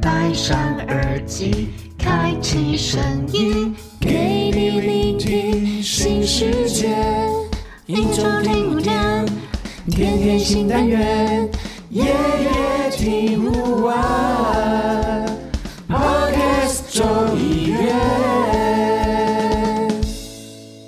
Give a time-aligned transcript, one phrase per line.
[0.00, 3.00] 戴上耳机，开启声
[3.32, 6.96] 音，给你聆听新世界。
[7.86, 9.24] 一周听五天，
[9.88, 11.48] 天天新单元，
[11.90, 15.26] 夜夜听不完。
[15.88, 17.94] Podcast 众议院。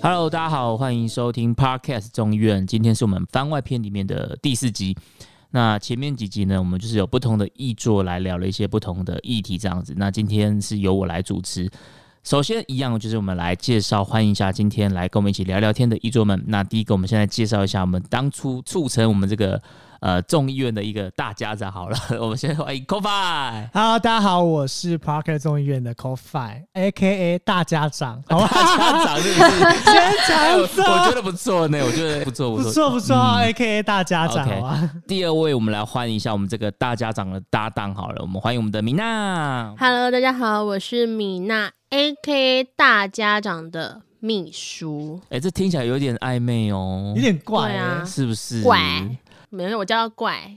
[0.03, 2.67] Hello，大家好，欢迎收听 Podcast 众议院。
[2.67, 4.97] 今天是我们番外篇里面的第四集。
[5.51, 9.95] 那前面几集呢，我们就是有不同的译作来聊了一些不同的议题，这样子。
[9.97, 11.71] 那今天是由我来主持。
[12.27, 16.43] 首先，一样就是我们来介绍，欢迎一下今天来跟我们一起聊聊天的译作们。
[16.49, 19.63] 那第一个，我们现在介绍一下我们当初促成我们这个
[20.01, 21.71] 呃众议院的一个大家长。
[21.71, 23.69] 好了， 我们先欢迎 CoFi。
[23.73, 28.49] Hello，大家好，我是 Parker 众议院的 CoFi，A K A 大家长， 好吧？
[28.51, 29.61] 大家长是不是？
[29.85, 34.49] 先哎 我讲，我觉得不错呢，我觉得不错，不错不错，A K A 大家长？
[35.07, 39.73] 第二位，我们来欢迎一下我们这个大家长的搭档好了，我们欢迎我们的米娜。
[39.79, 45.21] Hello，大家好，我是米娜，A.K.A 大家长的秘书。
[45.31, 48.63] 哎、这听起来有点暧昧哦，有点怪对啊欸，是不是？
[48.63, 48.81] 怪，
[49.51, 50.51] 没有，我叫他怪。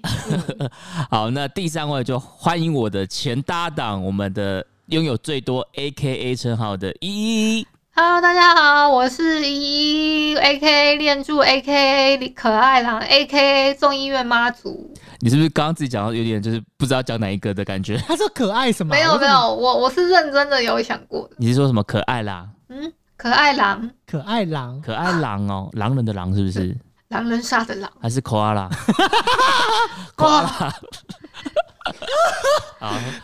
[1.10, 7.68] 好，那第三位就欢迎我的前搭档，我们的拥有最多 AKA 称号的依依。
[8.02, 14.90] Hello，大家好，我是依依，A.K.A 练柱，A.K.A 可爱狼，A.K.A 众议院妈祖。
[15.20, 17.98] 你是不是刚刚自己讲到有点就是不知道讲哪一个的感觉？
[18.08, 18.96] 他说可爱什么？
[18.96, 21.36] 没有没有，我我是认真的有想过的。
[21.40, 22.48] 你是说什么可爱啦？
[22.70, 26.74] 嗯，可爱狼，可爱狼，可爱狼哦，狼人的狼是不是？
[27.10, 27.92] 狼人杀的狼。
[28.02, 30.72] 还是 koala？koala。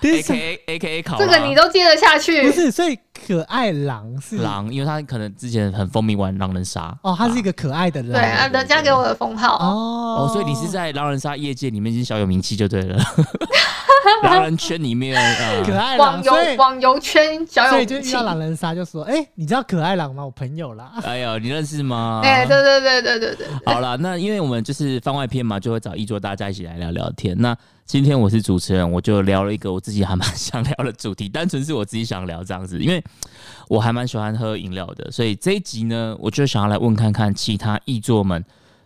[0.02, 2.44] ，AKA AKA 考这个你都接得下去？
[2.44, 6.96] 不是，所以可爱狼是狼，因为他可能之前很风靡玩狼人杀。
[7.02, 9.58] 哦，他是一个可爱的狼，对啊，人家给我的封号。
[9.58, 10.26] 哦。
[10.26, 12.98] 哦，所以你是在狼人杀业界里面已经小有名气就对了，
[14.24, 18.24] 狼人圈里面呃，可爱狼，网游所以网游圈小有名气所以就遇到。
[18.24, 20.26] 狼人杀就说，哎，你知道可爱狼吗？
[20.26, 22.22] 我朋友啦，哎呦，你认识吗？
[22.24, 27.36] 哎，对对对对对对，好了，那因为我们就是番外篇嘛，就会找一桌大家一起来聊聊天。
[27.40, 27.56] 那
[27.86, 33.04] 今天我是主持人，我就聊了一个我自己还蛮想聊的主题，单纯是我自己想聊这样子，因为
[33.68, 38.44] 我还蛮喜欢喝饮料的，所以这一集呢，我就想要来问看看其他译作们，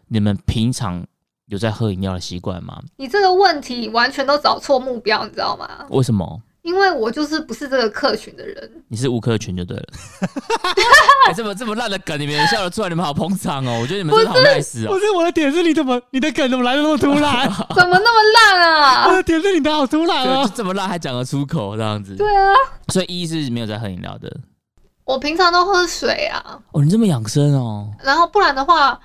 [0.10, 1.06] 你们平常
[1.50, 2.80] 有在喝饮料的习惯吗？
[2.98, 5.68] 你这个问题完全都找错目标，你知道吗？
[5.90, 6.42] 为什么？
[6.62, 8.70] 因为我就是不是这个客群的人。
[8.90, 9.84] 你是吴克群就对了。
[11.28, 13.80] 哎这么这么烂的梗，你们也笑得出来，你们好捧场哦！
[13.82, 14.90] 我觉得你们真的好 nice 哦。
[14.90, 17.50] 不是我的点是你怎么你的梗怎么来的那么突然？
[17.76, 19.16] 怎么那么烂啊我啊？
[19.16, 22.54] 的点是你的好突然啊这么烂还讲得出口这样子，对啊，
[22.90, 24.30] 所以一是没有在喝饮料的
[25.06, 26.84] 我平常都喝水啊，哦。
[26.84, 29.00] 你这么养生哦，然后不然的话，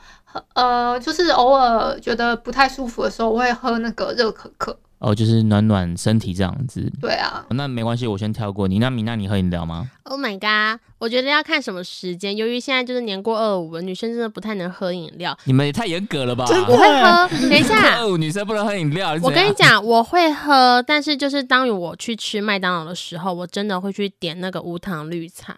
[0.55, 4.77] 呃，就是偶尔觉得不太舒服的时候，我会喝那个热可可。
[4.99, 6.91] 哦，就是暖暖身体这样子。
[6.99, 8.79] 对啊，那没关系，我先跳过你。
[8.79, 10.81] 那米娜，你喝饮料吗？Oh my god！
[10.99, 12.35] 我觉得要看什么时间。
[12.35, 15.37] 由于现在就是年过二五了，女生真的不太能喝饮料。
[15.45, 16.47] 你们也太严格了吧！
[16.49, 19.15] 我会喝， 等一下，二五女生不能喝饮料。
[19.23, 25.55] 我跟你 讲，我会喝，但是就是当我去吃麦当劳的时候，我真的会去点那个无糖绿茶，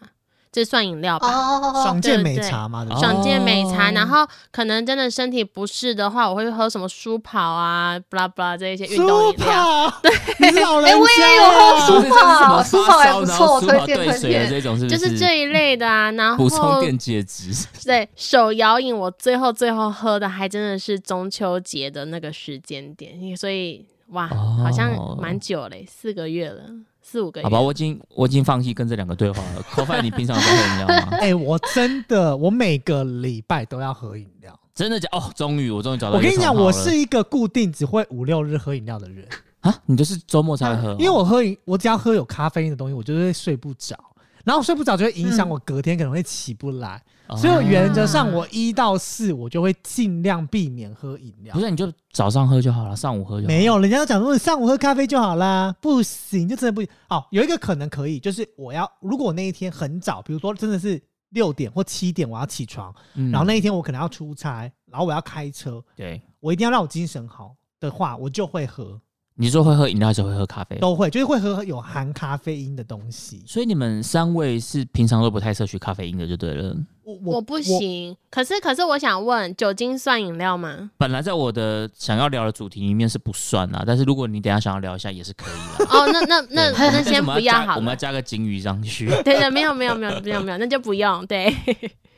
[0.56, 1.28] 这算饮料吧？
[1.28, 9.92] 哦，爽健美茶嘛，爽健美茶，哦然后可能真的身体不适的话，我会喝什么舒跑啊、布拉布拉这一些运动饮料。
[10.02, 10.10] 对，
[10.50, 14.88] 你老人哎我也有喝舒跑舒跑发烧，也不错推荐推兑水的荐这种，是？
[14.88, 17.52] 就是是这一类的啊，然补充后电解质。
[17.84, 24.90] 对手摇饮，我最后最后喝的还真的是中秋节的那个时间点，所以哇，哦好像
[25.20, 26.62] 蛮久嘞，四个月了，
[27.08, 27.44] 四五个月。
[27.44, 29.62] 好吧，我已经我已经放弃跟这两个对话了。
[29.72, 31.16] CoFi，你平常都喝饮料吗？
[31.22, 34.58] 哎、我真的，我每个礼拜都要喝饮料。
[34.74, 35.08] 真的假？
[35.12, 36.16] 哦，终于我终于找到。
[36.16, 39.26] 我跟你讲，我是一个固定只会五六日喝饮料的人，
[39.60, 43.96] 啊，你就是周末才会喝哦，因为我喝饮，我只要喝有咖啡因的东西，我就会睡不着，
[44.46, 47.36] 然后睡不着就会影响我隔天可能会起不来，哦。
[47.36, 51.52] 所以我原则上我一到四我就会尽量避免喝饮料。
[51.52, 51.60] 不。
[51.60, 53.48] 是你就早上喝就好了，上午喝就好。
[53.48, 56.88] 没有，人家都讲说你上午喝咖啡就好啦，不行，就真的不行。
[57.08, 63.32] 哦，有一个可能可以，就是我要如果我那一天很早，比如说真的是六点或七点我要起床，嗯。
[63.32, 69.00] 然后那一天我可能要出差，然后我要开车，对，我一定要让我精神好的话，我就会喝，
[69.38, 70.76] 你说会喝饮料还是会喝咖啡？
[70.76, 73.42] 都会，就是会喝有含咖啡因的东西。
[73.46, 76.74] 所以你们三位是平常都不太摄取咖啡因的，就对了。
[77.04, 80.90] 我我不，行，可是可是我想问，酒精算饮料吗？
[80.96, 85.84] 本来在我的想要聊的主题里面是不算啊，但是如果你等下想要聊一下也是可以的。
[85.94, 87.94] 哦，那那那那先不要好加我们要。
[87.94, 89.06] 加个金鱼上去。
[89.22, 91.24] 对对，没有没有没有没有没有，那就不用。
[91.26, 91.54] 对，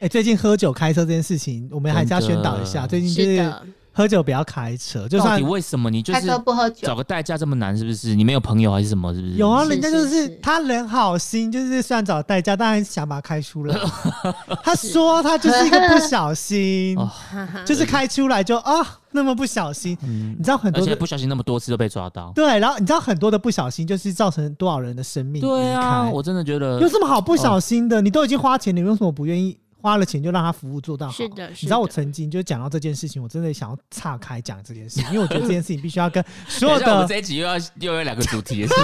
[0.01, 2.87] 哎、最近喝酒开车这件事情，我们还是要宣导一下。
[2.87, 3.53] 最近就是
[3.99, 7.77] 喝酒不要开车，就算到底为什么你就开是车不喝酒找，个代驾这么难？
[7.77, 8.15] 是不是？
[8.15, 9.13] 你没有朋友还是什么？
[9.13, 9.33] 是不是？
[9.35, 13.77] 有啊，是人家就是是是他人好心，就是虽然找代驾，但还是想把他开出来。
[14.63, 22.31] 他说他就是一个不小心，哦哈哈 就是开出来就啊那么不小心，嗯你，知道很多的而且不小心那么多次都被抓到。
[22.37, 28.01] 对，然后你知道很多的不小心就是造成多少人的生命对啊，离开我真的觉得有什么好不小心的？
[28.01, 31.13] 你都已经花钱，你为什么不愿意花了钱就让他服务做到好？
[31.13, 38.75] 是的，你知道我曾经就讲到这件事情，我真的想要岔开讲这件事情，因为我觉得这件事情必须要跟所有等一下我这一集又要又有两个主题，是不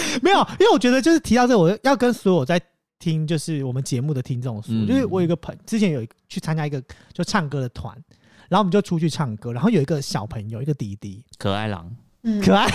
[0.00, 0.18] 是？
[0.22, 2.60] 没有，因为我觉得就是提到这个，我要跟所有在
[2.98, 6.82] 听就是我们节目的听众说，嗯就是我有一个朋之前有去参加一个
[7.12, 7.96] 就唱歌的团，
[8.48, 11.88] 然后我们就出去唱歌，然后有一个小朋友，一个弟弟，可爱狼，
[12.24, 12.66] 嗯，可爱，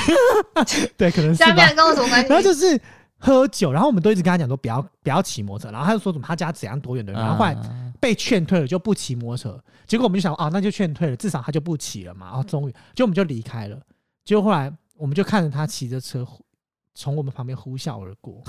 [0.95, 1.75] 对，可能是吧下面。
[1.75, 2.29] 跟我什么关系？
[2.29, 2.79] 然后就是
[3.25, 13.79] 喝酒，然后我们都一直跟他讲说不要不要骑摩托车，然后他就说什么他家怎样多远的，然后后来啊被劝退了就不骑摩托车，结果我们就想啊那就劝退了，至少他就不骑了嘛，然后终于就我们就离开了，
[14.25, 16.43] 结果后来我们就看着他骑着车呼
[16.93, 18.43] 从我们旁边呼啸而过。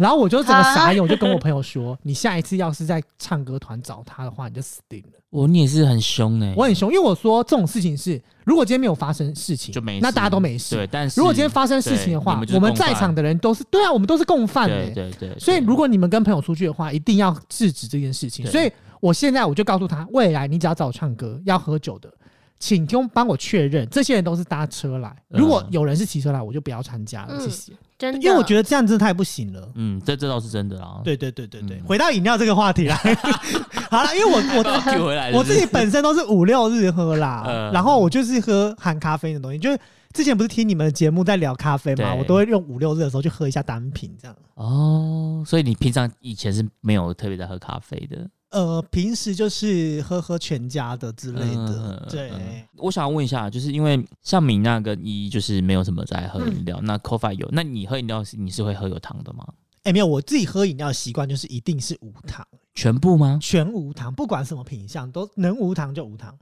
[0.00, 5.18] 然后我就整个傻眼，我就跟我朋友说：“你下一次要是在唱歌团找他的话，你就死定了。
[5.28, 10.00] 我你也是很凶呢，我很凶，因为我说这种事情是，如果今天没有发生事情，就没事。
[10.02, 10.74] 那大家都没事。
[10.74, 18.44] 对，但是如果今天发生事情的话我们在场的人都是对啊，我们都是共犯的、对对对，所以如果你们跟朋友出去的话，一定要制止这件事情。
[18.46, 22.12] 所以我现在我就告诉他，未来你只要找我唱歌要喝酒的，
[22.60, 25.08] 请用帮我确认，这些人都是搭车来。
[25.30, 27.72] 嗯如果有人是骑车来，我就不要参加了，嗯谢谢。
[27.98, 29.68] 真的，因为我觉得这样真的太不行了。
[29.74, 31.00] 嗯，这这倒是真的啊。
[31.02, 32.96] 对对对对对，嗯回到饮料这个话题来，
[33.90, 39.78] 好了，因为我我我自己本身都是五六日喝啦，嗯然后我就是喝含咖啡的东西，就是
[40.12, 44.36] 之前不是听你们的节目在聊咖啡嘛，对我都会用五六日的时候去喝一下单品这样。
[44.54, 48.28] 哦，所以你平常以前是没有特别在喝咖啡的。
[48.50, 52.30] 呃，平时就是喝喝全家的之类的，嗯对。
[52.30, 59.46] 嗯我想要问一下，就是因为像米娜跟依依就是没有什么在喝饮料，那 Coffee 有，那你喝饮料是你是会喝有糖的吗？
[59.82, 63.38] 哎、没有，我自己喝饮料的习惯就是一定是无糖，全部吗？
[63.40, 66.36] 全无糖，不管什么品相都能无糖就无糖，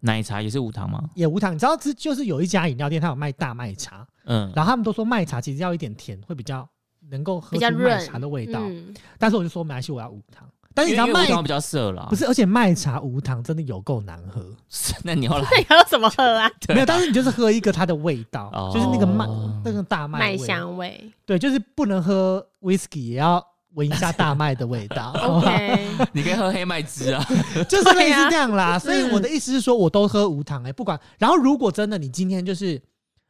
[0.00, 1.10] 奶茶也是无糖吗？
[1.14, 1.54] 也无糖。
[1.54, 6.68] 你知道，这就是有一家饮料店，它有卖大麦茶，嗯，然后他们都说麦茶其实要一点甜，会比较
[7.10, 8.60] 能够喝出麦比较润茶的味道。
[8.62, 10.48] 嗯，但是我就说没关系，我要无糖。
[10.74, 14.44] 但是你知道麦因为无糖比较涩啦，不是，而且麦茶无糖真的有够难喝。
[15.04, 16.50] 那你后来 那你要怎么喝 啊？
[16.68, 19.26] 没有，但是你就是喝一个它的味道，哦就是那个麦
[19.64, 25.12] 那个大麦麦味香味对，就是不能喝 whisky，也要闻一下大麦的味道。
[25.22, 27.24] ，OK，你可以喝黑麦汁啊，
[27.68, 28.78] 就是类似这样啦。
[28.78, 30.98] 所以我的意思是说，我都喝无糖哎、不管。
[31.18, 32.80] 然后如果真的你今天就是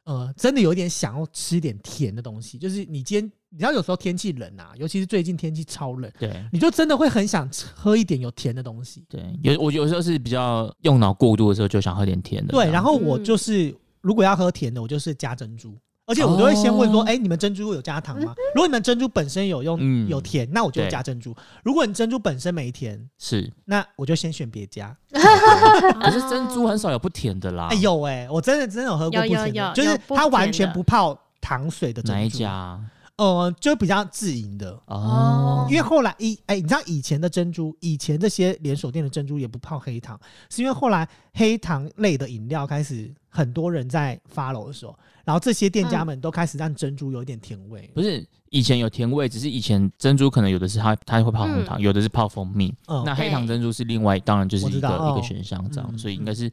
[0.05, 9.05] 呃，真的有点想要吃点甜的东西，就是你今天你知道有时候天气冷啊，尤其是最近天气超冷，对你就真的会很想喝一点有甜的东西。
[9.09, 12.53] 对，有我有时候是比较用脑过度的时候，就想喝点甜的。
[12.53, 15.77] 对，然后我嗯就是如果要喝甜的，我就是加珍珠。
[16.05, 18.35] 而且我都会先问说，哦哎、你们珍珠有加糖吗？
[18.55, 21.31] 如果你们珍珠本身有用、嗯有甜，那我就加珍珠；
[21.63, 24.95] 如果你珍珠本身没甜，是，那我就先选别家。
[25.13, 27.69] 可是珍珠很少有不甜的啦。
[27.71, 32.13] 哎、有哎、我真的真的有喝过不甜的，有就是它完全不泡糖水的珍珠。
[32.13, 32.81] 哪一家？
[33.17, 33.25] 啊？
[33.25, 34.79] 呃，就比较自营的。
[34.87, 40.19] 哦，因为后来以哎、你知道以前的珍珠，以前这些连锁店的珍珠也不泡黑糖，
[40.51, 47.89] 是因为后来黑糖类的饮料开始很多人在 follow 的时候，然后这些店家们都开始让珍珠有一点甜味。
[47.95, 52.75] 不是以前有甜味，只是以前珍珠可能有的是它它会泡红糖，有的是泡蜂蜜。
[52.89, 56.51] 嗯，那黑糖珍珠是另外，当然就是一个哦一个选项这样，嗯所以应该是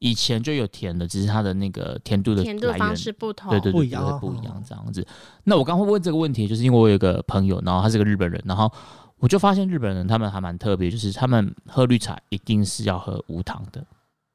[0.00, 5.06] 以前就有甜的，只是它的那个甜度的甜度方来源式不同，对对对不一样哦对不一样这样子。
[5.44, 8.70] 那我刚会问这个问题，就是因为我有一个朋友，然后他是个日本人，然后
[9.18, 13.84] 我就发现日本人他们还蛮特别，就是他们喝绿茶一定是要喝无糖的，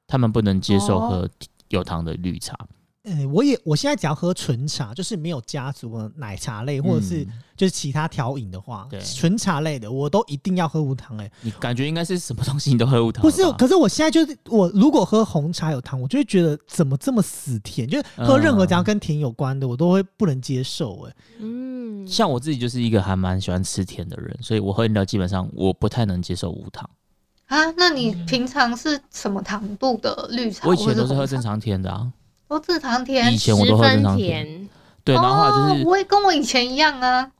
[0.07, 1.29] 他们不能接受哦喝
[1.69, 2.55] 有糖的绿茶，
[3.05, 13.31] 哎、我也我现在只要喝纯茶，就是没有加什么奶茶类或者是嗯就是其他调饮的话，对纯茶类的我都一定要喝无糖、哎，你感觉应该是什么东西你都喝无糖不？
[13.31, 21.15] 是，可是我现在就是我如果喝红茶有糖，我就会觉得怎么这么死甜，就是喝任何只要跟甜有关的，我都会不能接受、哎。
[21.39, 26.89] 嗯，像我自己就是一个还蛮喜欢吃甜的人，所以我喝饮料基本上我不太能接受无糖。
[27.45, 30.67] 啊，那你平常是什么糖度的绿茶？
[30.67, 32.12] 我以前都是喝正常甜的啊，
[32.47, 33.37] 都正常甜以。
[33.37, 34.45] 前我都十分喝正常甜。
[34.45, 34.69] 甜，
[35.03, 37.31] 对，然后后来就是、哦，我也跟我以前一样啊。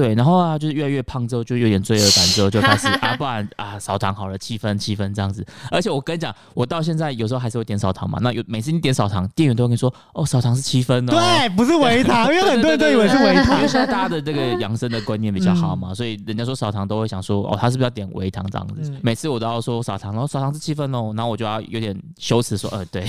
[0.00, 5.44] 对，然后啊，就是越来越胖之后，就有点罪恶感，之后就开始 啊，不然啊，少糖好了，七分七分这样子。
[5.70, 8.18] 而且我跟你讲，我到现在有时候还是会点少糖嘛。
[8.22, 11.12] 那有每次你点少糖，店员都会跟你说，哦，少糖是七分哦。
[11.12, 13.58] 对，不是微糖，因为很多人都以为是微因为糖。
[13.68, 18.90] 现在大家的这个养生的观念比较好嘛，所以人家说少糖都会想说，哦，他是不是要点微糖这样子？
[18.90, 23.04] 嗯每次我都要说少糖，然后少糖是七分哦，然后我就要有点羞耻说，呃，对，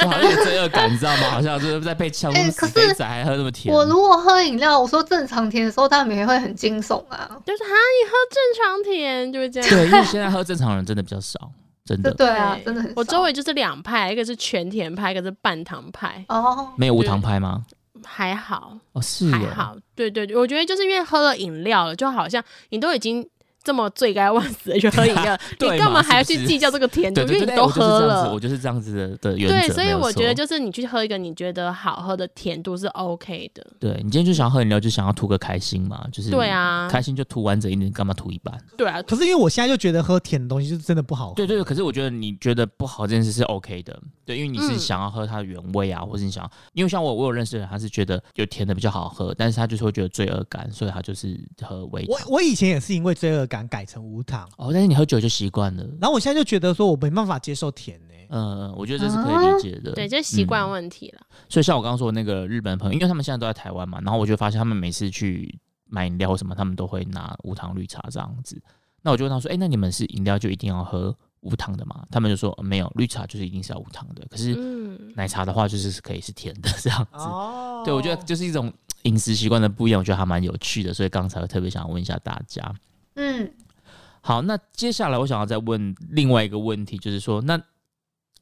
[0.00, 1.30] 就好像有点罪恶感，你知道吗？
[1.30, 3.72] 好像就是在被呛，死肥仔还喝那么甜。
[3.74, 7.40] 我如果喝饮料，我说正常甜的时候，他们也会很惊悚啊。
[7.44, 9.68] 就是哈，你喝正常甜就会这样。
[9.68, 11.38] 对，因为现在喝正常人真的比较少，
[11.84, 12.94] 真的对对啊，真的很少。
[12.96, 17.64] 我周围就是两派，一个是全甜派，一个是半糖派，哦，没有无糖派吗？
[18.04, 19.76] 还好哦，是哦，还好。
[19.94, 23.26] 对对对，我觉得就是因为喝了饮料了，就好像你都已经
[23.66, 27.22] 这么罪该万死的去喝饮料， 你干嘛还要去计较这个甜度？
[27.22, 28.38] 因为你都喝了我。
[28.38, 29.66] 就是这样子的的原则。
[29.66, 33.66] 对，所以我觉得就是你去喝一个你觉得好喝的甜度是 OK 的。
[33.80, 38.56] 对你今天就想要喝饮料，就想要图个开心嘛，就是对啊开心就图完整一点，干嘛图一半？
[38.76, 41.34] 对啊，可是因为我现在就觉得喝甜的东西就真的不好喝。
[41.34, 52.04] 对对对，可是我觉得你觉得不好这件事是 OK 的，对，因为你是嗯想要喝它的原味啊，或是你想要，因为像我我有认识的人，他是觉得有甜的比较好喝，但是他就是会觉得罪恶感，所以他就是喝微。
[52.06, 59.92] 我我以前也是因为罪恶感改成无糖，哦，但是你喝酒就习惯了，然后我现在就觉得说我没办法接受甜呢、嗯、我觉得这是可以理解的。
[59.92, 61.20] 对，这习惯嗯问题了。
[61.48, 65.56] 所以像我刚刚说的那个日本朋友，因为他们现在都在台湾嘛，然后我就发现他们每次去
[65.88, 68.60] 买饮料或什么，他们都会拿无糖绿茶这样子。
[69.02, 74.26] 那我就问他说：“哎、那你们是饮料就一定要喝无糖的吗？”他们就说、呃没有，绿茶就是一定是要无糖的。
[74.28, 77.18] 可是嗯，奶茶的话，就是可以是甜的这样子。
[77.18, 78.72] 哦对，我觉得就是一种
[79.04, 82.74] 饮食习惯的不一样，我觉得还蛮有趣的，所以刚才我特别想问一下大家。
[83.16, 83.52] 嗯，
[84.20, 87.60] 好，那接下来我想要再问另外一个问题，就是说，那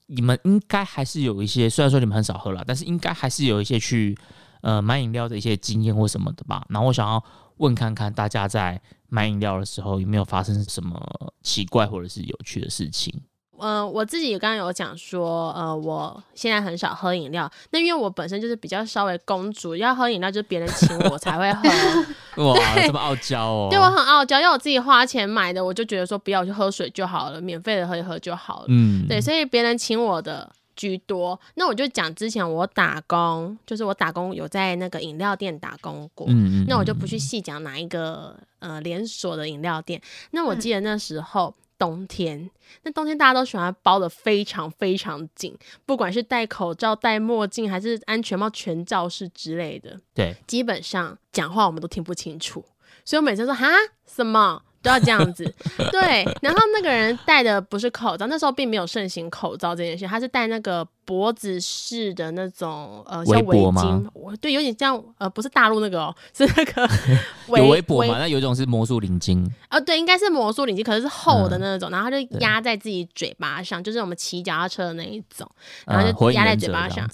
[0.06, 4.16] 你们应该还是有一些，虽然说你们很少喝了，但是应该还是有一些去
[4.60, 6.66] 呃买饮料的一些经验或什么的吧。
[6.68, 7.24] 然后我想要
[7.56, 13.22] 问看看大家在买饮料的时候有没有发生什么奇怪或者是有趣的事情。
[13.56, 17.50] 呃，我自己刚刚有讲说，呃，我现在很少喝饮料。
[17.70, 21.68] 那因为我本身就是比较稍微公主，要喝饮料就是别人请我才会喝。
[22.44, 23.68] 哇，这么傲娇哦！
[23.70, 28.66] 对我很傲娇，要我自己花钱买的，我就觉得说不要我去喝水就好了，免费的喝一喝就好了。
[28.68, 31.38] 嗯，对，所以别人请我的居多。
[31.54, 36.26] 那我就讲之前我打工，就是我打工有在那个饮料店打工过。
[36.28, 40.02] 嗯嗯，那我就不去细讲哪一个呃连锁的饮料店。
[40.32, 41.54] 那我记得那时候。
[41.78, 42.50] 冬天，
[42.82, 52.64] 那冬天大家都喜欢包的非常非常紧，不管是戴口罩、戴墨镜还是安全帽、全罩式之类的，对，基本上讲话我们都听不清楚，
[53.04, 53.68] 所以我每次说哈？
[54.06, 55.44] 什么都要这样子。
[55.90, 66.88] 对，然后那个人戴的不是口罩，那时候并没有盛行口罩这件事，他是戴那个脖子式的那种呃像围巾，我对，有点像呃不是大陆那个哦， 是那个
[67.48, 68.18] 围有围脖嘛？
[68.18, 75.50] 那有一种是魔术领巾，哦，对，应该是魔术领巾，可是是厚的嗯那种，然后他就压在自己嘴巴上，就是我们骑脚踏车的那一种，
[75.86, 77.08] 然后呃，就压在嘴巴上。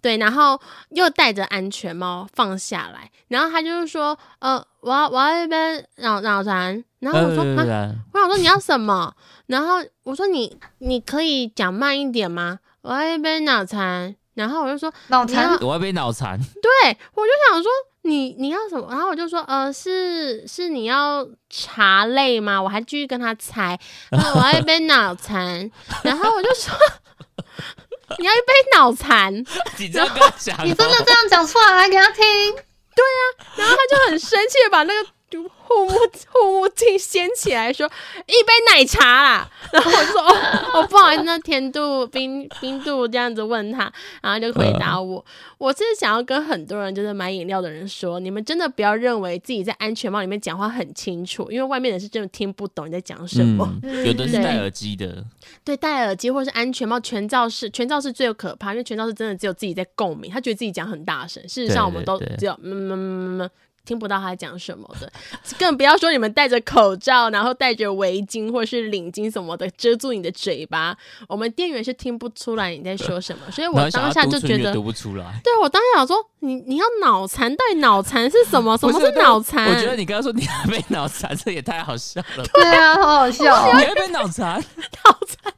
[0.00, 0.60] 对，然后
[0.90, 9.12] 又戴着安全帽放下来，然后他就是说，呃，我要我要一杯脑脑残，然后我说，啊，呃，我想说你要什么？
[9.46, 12.58] 然后我说你你可以讲慢一点吗？
[12.82, 17.70] 我要一杯脑残，然后我就说，脑 残我要一杯脑残，对我就想说
[18.02, 18.86] 你你要什么？
[18.90, 22.62] 然后我就说，呃，是是你要茶类吗？
[22.62, 23.76] 我还继续跟他猜，
[24.10, 25.68] 然 后我要一杯脑残，
[26.04, 26.72] 然后我就说
[28.18, 29.32] 你要一杯脑残，
[29.78, 32.22] 你这样跟他讲哦，你真的这样讲出来给他听？
[32.96, 33.20] 对啊
[33.56, 35.08] 然后他就很生气的把那个
[35.66, 35.92] 护目
[36.28, 37.86] 护目镜掀起来说
[38.26, 40.34] 一杯奶茶啦， 然后我就说哦
[40.74, 43.92] 哦不好意思，那甜度冰 冰度这样子问他，
[44.22, 45.24] 然后就回答我，
[45.58, 53.68] 我是想要跟很多人就是买饮料的人说，你们真的不要认为自己在安全帽里面讲话很清楚，因为外面人是真的听不懂你在讲什么。
[53.82, 55.24] 嗯， 有的是对戴耳机的，
[55.64, 63.50] 对，戴耳机或是安全帽，全罩式，全罩式最有可怕，因为全罩式真的只有自己在共鸣，他觉得自己讲很大声，事实上我们都只有嗯嗯嗯嗯。
[63.86, 65.10] 听不到他讲什么的，
[65.58, 70.94] 更不要说你们戴着口罩，然后戴着围巾或者是领巾什么的遮住你的嘴巴，
[71.28, 75.40] 我们店员是听不出来你在说什么，所以我当下就觉得读不出来。
[75.42, 78.76] 对我当下想说，你你要脑残，到底脑残是什么？
[78.76, 79.68] 什么是是脑残？
[79.68, 82.50] 我觉得你刚刚说你还被脑残，这也太好笑了吧。
[82.54, 83.70] 对啊，好好笑哦。
[83.78, 84.60] 你还被脑残，
[85.04, 85.52] 脑残，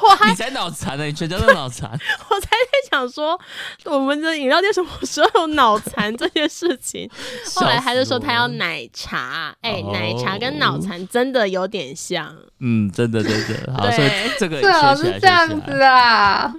[0.02, 1.90] 我还你才脑残呢，你全家都脑残。
[2.30, 3.38] 我才在想说，
[3.84, 7.08] 我们的饮料店什么时候有脑残这件事情？
[7.54, 12.34] 后来他就说他要奶茶，哎、哦奶茶跟脑残真的有点像。
[12.60, 16.54] 嗯，真的真的好，所以这个最好学起来是这样子啊。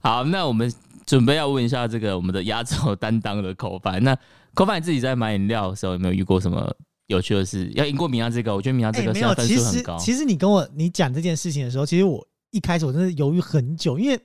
[0.00, 0.72] 好，那我们
[1.06, 4.02] 准备要问一下这个我们的压轴担当的口饭。
[4.02, 4.16] 那
[4.54, 6.72] 口饭你自己在买饮料的时候有没有遇过什么
[7.06, 7.70] 有趣的事？
[7.74, 9.96] 要赢过米娅这个，我觉得米娅这哎，没有，个现在分其实数很高。
[9.98, 14.20] 其实你跟我你讲这件事情的时候，其实我一开始我真的犹豫很久，因为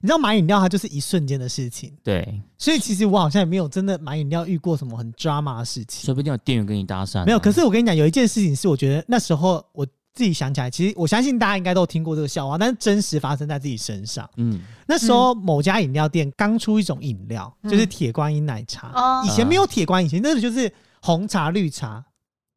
[0.00, 6.04] 你知道买饮料它就是一瞬间的事情，对，所以其实我好像也没有真的买饮料遇过什么很 drama 的事情。
[6.04, 14.28] 说不定有店员跟你搭讪啊、没有，可是我跟你讲，有一件事情是我觉得那时候我自己想起来，其实我相信大家应该都有听过这个笑话，但是真实发生在自己身上。
[14.36, 18.92] 嗯，那时候某家饮料店刚出一种饮料，嗯就是铁观音奶茶。
[18.94, 22.04] 哦以前没有铁观音，以前那个就是红茶、绿茶，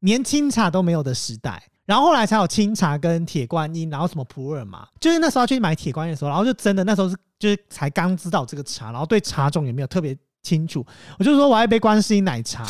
[0.02, 1.64] 连清茶都没有的时代。
[1.88, 10.86] 然后后来才有清茶跟铁观音，然后什么普洱嘛，就是那时候要去买铁观音的时候，然后就真的那时候是就是才刚知道这个茶，然后对茶种也没有特别清楚，
[11.17, 12.65] 我就说我要一杯观世音奶茶，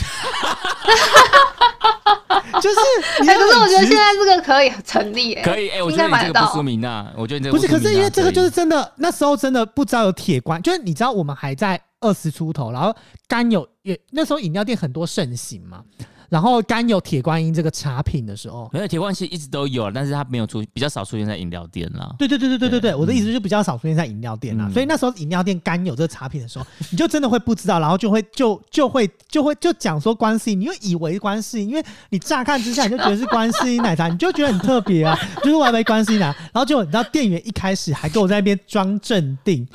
[2.61, 2.75] 就是
[3.21, 6.41] 你哎、可是我觉得现在这个可以成立、哎，可以，哎、我应觉得你该买得到。
[6.41, 12.95] 这个不输明娜，我觉得你这个不是，可是因为这个就是真的，那时候真的不知道有铁观，就是你知道我们还在二十出头，然后
[13.27, 15.83] 甘有也那时候饮料店很多盛行嘛，
[16.29, 22.13] 然后甘有铁观音这个茶品的时候，没有铁罐系一直都有，但是它没有出，比较少出现在饮料店啦。
[22.17, 39.65] 对对对对对对对，我的意思就比较少出现在饮料店啦，嗯所以那时候饮料店甘有这个茶品的时候，你就真的会不知道，然后就会就就会就会就讲说观世音，你就以为观世音，因为你乍看之下你就觉得是观世音奶茶，你就觉得很特别啊，就是我还没观世音奶茶，然后结果你知道店员一开始还跟我在那边装镇定，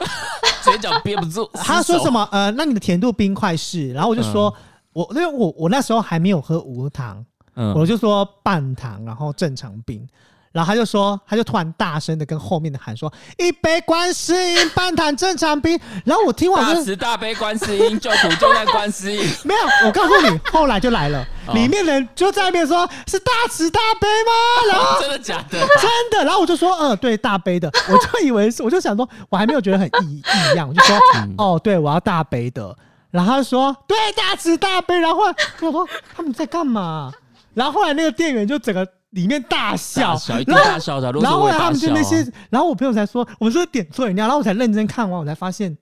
[0.63, 2.21] 嘴角憋不住，他说什么？
[2.21, 2.29] 么？
[2.31, 3.93] 呃，那你的甜度冰块是？
[3.93, 4.55] 然后我就说，
[4.93, 7.25] 我因为我我那时候还没有喝无糖，
[7.57, 10.07] 嗯我就说半糖，然后正常冰。
[10.53, 19.27] 然后他就说，他就突然大声的跟后面的喊说：“一杯观世音半糖正常冰。”然后我听完大慈大悲观世音，救苦救难观世音。
[19.45, 25.59] 没有，我告诉你，后来就来了，哦里面人就在那边说：“是大慈大悲吗？”然后 真的假的？
[25.59, 32.77] 真的，然后我就说，嗯，对，大悲的，我就以为是，我就想说，我还没有觉得很异异样，我就说，嗯哦，对，我要大悲的，
[33.13, 37.13] 然后他就说，对，大慈大悲，然后后来我说他们在干嘛？
[37.55, 45.77] 然后后来那个店员就整个里面大笑大，笑一定然后大笑然后后来他们就那些，然后我朋友才说，我们是不是点错饮料，然后我才认真看完，我才发现，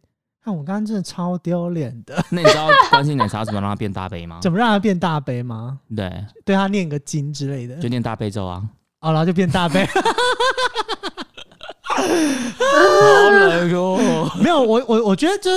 [0.45, 4.41] 看我刚刚真的超丢脸的， 那你知道关心奶茶怎么让它变大杯吗？
[4.43, 5.79] 怎么让它变大杯吗？
[5.97, 8.63] 对，对他念个经之类的，就念大悲咒啊。
[9.01, 9.87] 哦，然后就变大杯。
[11.91, 14.31] 好冷哦。
[14.43, 15.51] 没有，我我我觉得这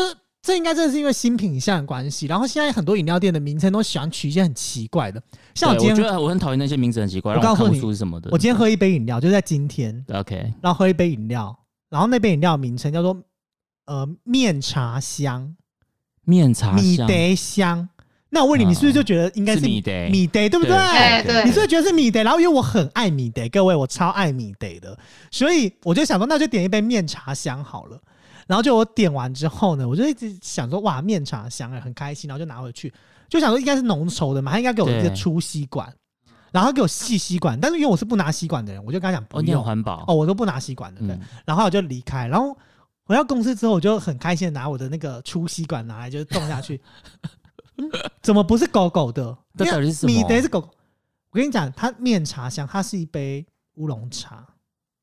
[0.44, 2.28] 这应该真的是因为新品相的关系。
[2.28, 5.24] 然后现在很多饮料店的名称都喜欢取一些很奇怪的，
[5.56, 8.29] 像我对我觉今天得我很讨厌那些名字很奇怪，我告诉你出是什么的。
[8.29, 11.58] 我今天喝一杯饮料，就在今天，OK，然后喝一杯饮料，
[11.90, 13.18] 然后那杯饮料名称叫做
[13.86, 15.56] 呃面茶香、
[16.25, 17.90] 面茶香米德香。
[18.29, 20.75] 那我问你，啊你是不是就觉得应该是是米德米德对不对？
[20.75, 22.22] 哎对你是不是觉得是米德？
[22.24, 24.98] 然后因为我很爱米德，各位我超爱米德的，
[25.32, 28.01] 所以我就想说，那就点一杯面茶香好了。
[28.53, 32.94] 然后就我点完之后呢，我就一直想说，哇，面茶香哎，很开心，然后就拿回去，
[33.27, 35.92] 就想说应该是浓稠的嘛，他应该给我一个粗吸管，
[36.51, 41.16] 然后他给我细吸管，但是因为我是不拿吸管的人，我就跟他讲哦，你很不用，环保哦，我都不拿吸管的，对。
[41.16, 42.55] 嗯，然后我就离开，然后
[43.05, 46.79] 回到公司之后，我就很开心的拿我的那个粗吸管拿来，就是动下去。
[47.77, 47.89] 嗯，
[48.22, 49.35] 怎么不是狗狗的？
[49.57, 50.70] 这到底是什么米德是狗狗。
[51.31, 53.44] 我跟你讲，它面茶香，它是一杯
[53.77, 54.48] 乌龙茶，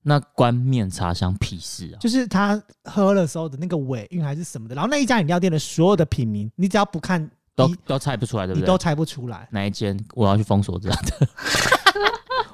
[0.02, 1.98] 那关面茶香屁事啊！
[2.00, 4.74] 就是他喝的时候的那个尾韵还是什么的。
[4.74, 8.62] 然后那一家饮料店的所有的品名，你只要不看，都都猜不出来，对不对？
[8.62, 9.46] 你都猜不出来。
[9.50, 11.28] 哪一间我要去封锁这样的。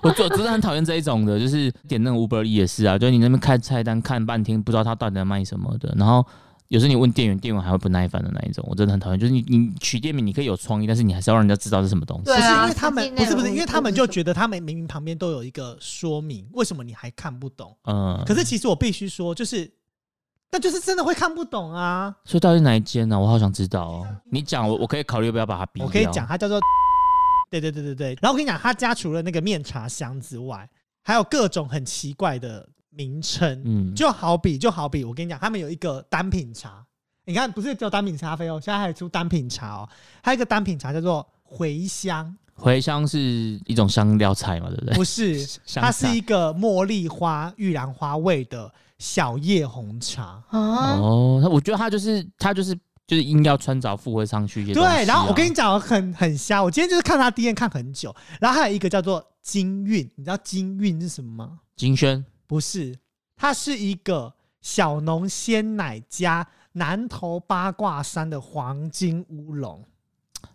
[0.02, 6.24] 我我真的很讨厌这一种的，就是点那个 Uber E 也是啊，就是你那边看菜单看半天，不知道他到底在卖什么的，然后
[6.68, 9.18] 有时候你问店员，店员还会不耐烦的那一种，我真的很讨厌。
[9.18, 12.24] 就是你你取店名你可以有创意，但是你还是要让人家知道是什么东西。
[12.24, 17.76] 不是对啊因为他们不是不是，因为他们就觉得他们明明旁边都有一个说明，为什么你还看不懂？
[17.84, 19.70] 嗯，可是其实我必须说，就是
[20.50, 22.14] 那就是真的会看不懂啊。
[22.24, 24.06] 所以到底是哪一间呢、我好想知道哦。
[24.30, 25.86] 你讲我我可以考虑要不要把它逼掉。
[25.86, 26.60] 我可以讲，它叫做，
[27.50, 28.08] 对对对对对。
[28.20, 30.68] 然后我跟你讲，他家除了那个面茶香之外，
[31.02, 36.84] 还有各种很奇怪的名称，嗯，就好比就好比我跟你讲，他们有一个单品茶，
[37.26, 39.88] 你看不是只有单品咖啡哦，现在还有出单品茶哦，
[40.22, 43.18] 还有一个单品茶叫做茴香，茴香是
[43.66, 44.94] 一种香料菜嘛，对不对？
[44.94, 50.42] 不是，它是一个茉莉花、玉兰花味的小叶红茶。
[50.48, 52.74] 啊，哦，他我觉得它就是它就是
[53.06, 56.62] 就是硬要穿凿附会上去一对，然后我跟你讲，很很瞎。
[56.62, 61.58] 我今天就是看他 D N 看很久，然后还有一个叫做金韵，你知道金韵是什么吗？
[61.76, 62.96] 金萱不是，
[63.36, 69.84] 它是一个小农鲜奶加南投八卦山的黄金乌龙。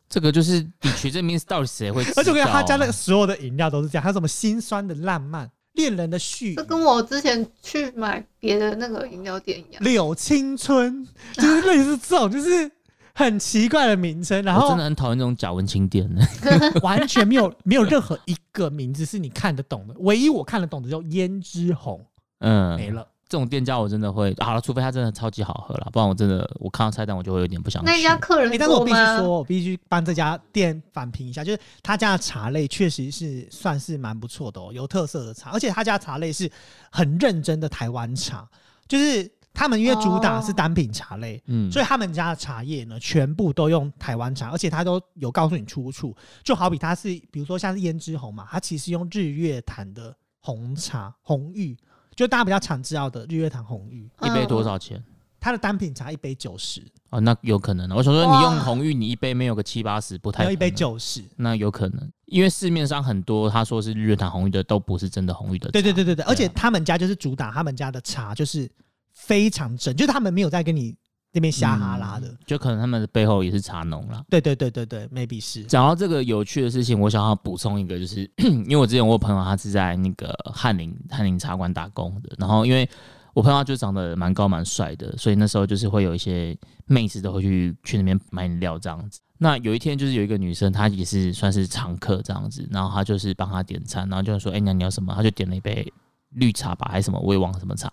[0.09, 9.81] 这个就是你取这名字到底谁会知道啊、而且我跟你讲，他家那个所有的饮料都是这样，还有什么心酸的浪漫，恋人的序这跟我之前去买别的那个饮料店一样。
[9.81, 12.69] 柳青春，就是类似这种，就是
[13.13, 16.21] 很奇怪的名称，然后我真的很讨厌这种假文青店的。
[16.81, 22.05] 完全没有没有任何一个名字是你看得懂的，唯一我看得懂的叫胭脂红，
[22.39, 23.07] 嗯，没了。
[23.27, 27.85] 这种店家我真的会好了，除非它真的超级好喝了，不然我真的我看到菜单我就会有点不想去。
[27.85, 28.85] 那一家客人欸但是我多？
[28.85, 36.51] 必须说，我必须帮这家店反评一下，就是他家的茶类确实是算是蛮不错的哦，有特色的茶，而且他家茶类是
[36.91, 38.45] 很认真的台湾茶，
[38.85, 51.77] 就是他们因为主打是单品茶类，嗯，所以他们家的茶叶呢全部都用台湾茶，而且他都有告诉你出处，就好比它是比如说像是胭脂红嘛，它其实用日月潭的红茶红玉，
[52.15, 55.03] 就大家比较常知道的日月潭红玉，一杯多少钱？
[55.39, 57.95] 它的单品茶一杯九十，哦，那有可能的。
[57.95, 61.23] 我想说，你用红玉，你一杯没有个七八十，不太有一杯，九十。
[61.35, 65.71] 那有可能，因为市面上很多他说是日月潭红玉的，都不是真的红玉的茶。
[65.71, 68.69] 对对对对对，而且他们家就是主打他们家的茶就是
[69.13, 70.95] 非常正，就是他们没有在跟你
[71.31, 72.27] 那边瞎哈拉的。
[72.27, 74.23] 嗯就可能他们的背后也是茶农啦。
[74.29, 75.63] 对对对对对，maybe 是。
[75.63, 82.87] 讲到这个有趣的事情，我想要补充一个，就是 因为我之前我有朋友他是在那个翰林翰林茶馆打工的，然后因为
[83.33, 89.21] 我朋友他就长得蛮高蛮帅的，所以那时候就是会有一些妹子都会去去那边买饮料这样子。
[89.37, 95.91] 那有一天就是有一个女生，她也是算是常客这样子，然后她就是帮他点餐，然后就说：“哎、那你要什么？”她就点了一杯
[96.31, 97.91] 绿茶吧，还是什么，我也忘了什么茶。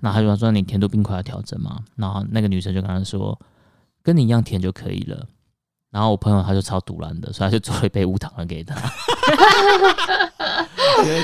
[0.00, 3.38] 那他就说：“你甜度冰块要调整吗？”然后那个女生就跟他说
[4.02, 5.26] ：“跟你一样甜就可以了。”
[5.90, 8.74] 然后我朋友他就超堵然的，所以他就做了一杯无糖的给他。
[11.04, 11.20] 因为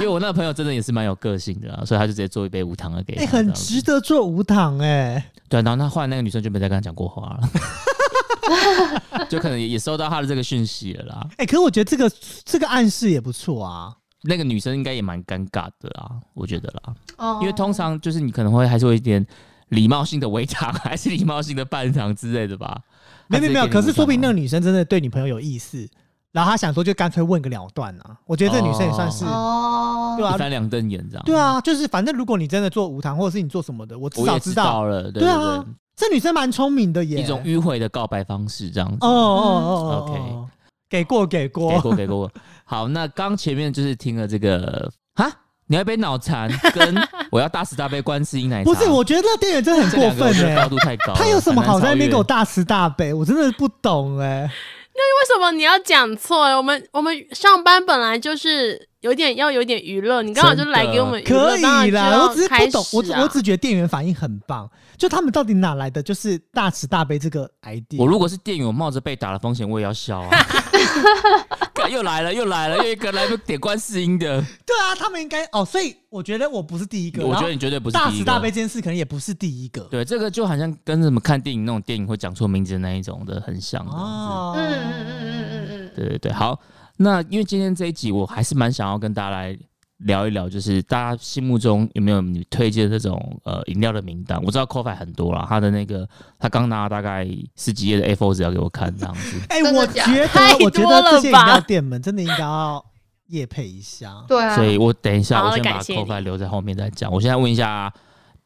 [0.00, 3.22] 因为我那个朋友真的也是蛮有个性的啊，所以他就直接做一杯无糖的给他。
[3.22, 11.28] 哎、很值得做无糖哎、对，然后那后来那个女生就没再跟他讲过话了， 就可能也也收到他的这个讯息了啦。
[11.38, 12.10] 哎、可是我觉得这个
[12.44, 13.96] 这个暗示也不错啊。
[14.22, 19.26] 那个女生应该也蛮尴尬的啦，我觉得啦，哦因为通常就是你可能会还是会有一点
[19.68, 22.80] 礼貌性的微糖，还是礼貌性的半场之类的吧。
[23.28, 25.88] 没有没有没有，可是说不定那个女生真的对你朋友有意思，
[26.32, 28.16] 然后她想说就干脆问个了断啊。
[28.26, 31.24] 我觉得这女生也算是、哦，对啊一翻两瞪眼这样。
[31.24, 34.72] 对，啊，就是反正如果你真的做无糖，或者是你做什么的，我至我也知少道。
[34.72, 38.96] 道了，对对啊对这女生蛮聪明的耶，一种迂回的告白方式这样子。
[39.00, 40.48] 哦哦哦哦 OK 哦，
[40.92, 42.30] 给过给过给过给过。
[42.66, 45.26] 好，那刚前面就是听了这个哈，
[45.66, 46.94] 你要一杯脑残跟
[47.32, 52.40] 我要大慈大悲观世音奶茶，不是，我觉得那店员真的很这过分两个我觉得高哎、度太高，他有什么好在那边给我大？
[52.40, 53.14] 大慈大悲？
[53.14, 56.42] 我真的不懂哎、为什么你要讲错？
[56.58, 67.98] 我们我们上班本来就是有点要有点娱乐，你刚好就来给我们可以啦，我只是不懂，我我只觉得店员反应很棒，就他们到底哪来的就是大慈大悲这个 idea？
[67.98, 70.30] 我如果是店员，我冒着被打的风险，我也要笑啊！
[71.90, 78.54] 又来了，又来了，又一个来点观世音的，对啊，他们应该哦，所以我觉得我不是第一个，我觉得你绝对不是第一大慈大悲个。
[78.54, 83.90] 这件事可能也不是第一个对，这个就好像跟什么看电影那种电影会讲错名字的那一种的很像的。
[83.90, 86.58] 哦，嗯嗯嗯嗯嗯嗯，对对对，好，
[87.02, 89.58] 那因为今天这一集我还是蛮想要跟大家来
[89.98, 94.40] 聊一聊，就是大家心目中有没有你推荐这种呃饮料的名单？
[94.42, 99.40] 我知道 Coffee 很多啦，他的那个他刚拿了大概十几页的 A4 纸要给我看这样子。
[99.50, 102.84] 哎、我假觉太得，我觉得这些饮料店们真的应该要
[103.28, 104.22] 夜配一下。
[104.28, 107.12] 对啊，所以我等一下我先把 Coffee 留在后面再讲。
[107.12, 107.92] 我现在问一下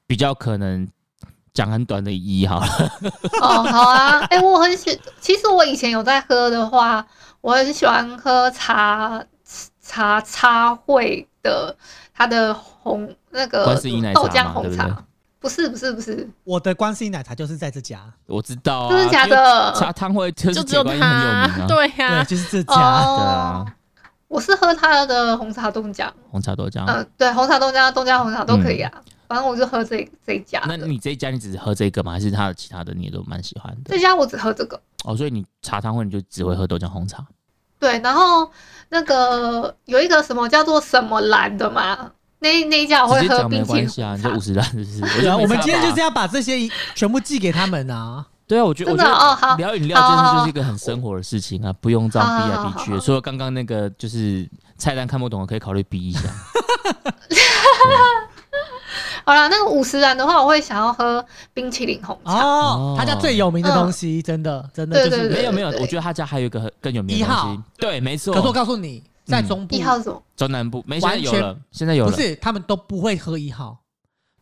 [0.06, 0.86] 比较可能
[1.54, 2.66] 讲很短的一好了，
[3.40, 7.06] 哦，好啊，哎、我很喜，其实我以前有在喝的话，
[7.46, 9.24] 我很喜欢喝茶
[9.80, 11.76] 茶茶会的
[12.12, 13.64] 它的红那个
[14.12, 15.04] 豆浆嘛对不对红茶，
[15.38, 19.72] 不是不是不是，我的观世音奶茶就是在这家，我知道啊，真的假的？
[19.76, 22.74] 茶汤会就是就只有铁观音很有名他，啊，对对，呀，就是这家。
[22.74, 23.76] 哦，对啊
[24.26, 26.84] 我是喝它的红茶豆浆，红茶豆浆。
[26.88, 28.92] 嗯、对，红茶豆浆、豆浆红茶都可以啊，
[29.28, 30.60] 反正我就喝这这一家。
[30.66, 32.10] 那你这一家你只是喝这个吗？
[32.10, 34.00] 还是他的其他的你也都蛮喜欢的这？
[34.00, 37.24] 家我只喝这个，哦，所以你茶汤会你就只会喝豆浆红茶。
[37.78, 38.50] 对，然后
[38.88, 44.40] 那个有一个什么叫做什么蓝的嘛，那那一家我会喝没冰淇淋关系啊，你就五。
[44.40, 45.02] 十单是不是？
[45.02, 46.56] 我对啊，觉得没我们今天就是要把这些
[46.94, 48.24] 全部寄给他们啊。
[48.46, 52.62] 对啊，我觉得我觉得哦好聊饮料这件好好事就是一个很生活的事情啊，不用这样逼来逼去的。
[52.62, 56.20] 好好好好除了刚刚那个就是菜单看不懂的，可以考虑逼一下。
[59.24, 62.32] 好了，那个五十元的话，我会想要喝冰淇淋红茶。
[62.32, 67.62] 哦哦，他家最有名的东西，真的真的就是对对没有没有，我觉得他家还有一个很更有名的东西。
[67.78, 68.34] 对，没错。
[68.34, 68.46] 可是。
[68.46, 69.74] 我告诉你，在中部。
[69.74, 70.22] 一号是什么？
[70.36, 72.10] 中南部没现在有了，现在有了。
[72.10, 73.76] 不是他们都不会喝一号，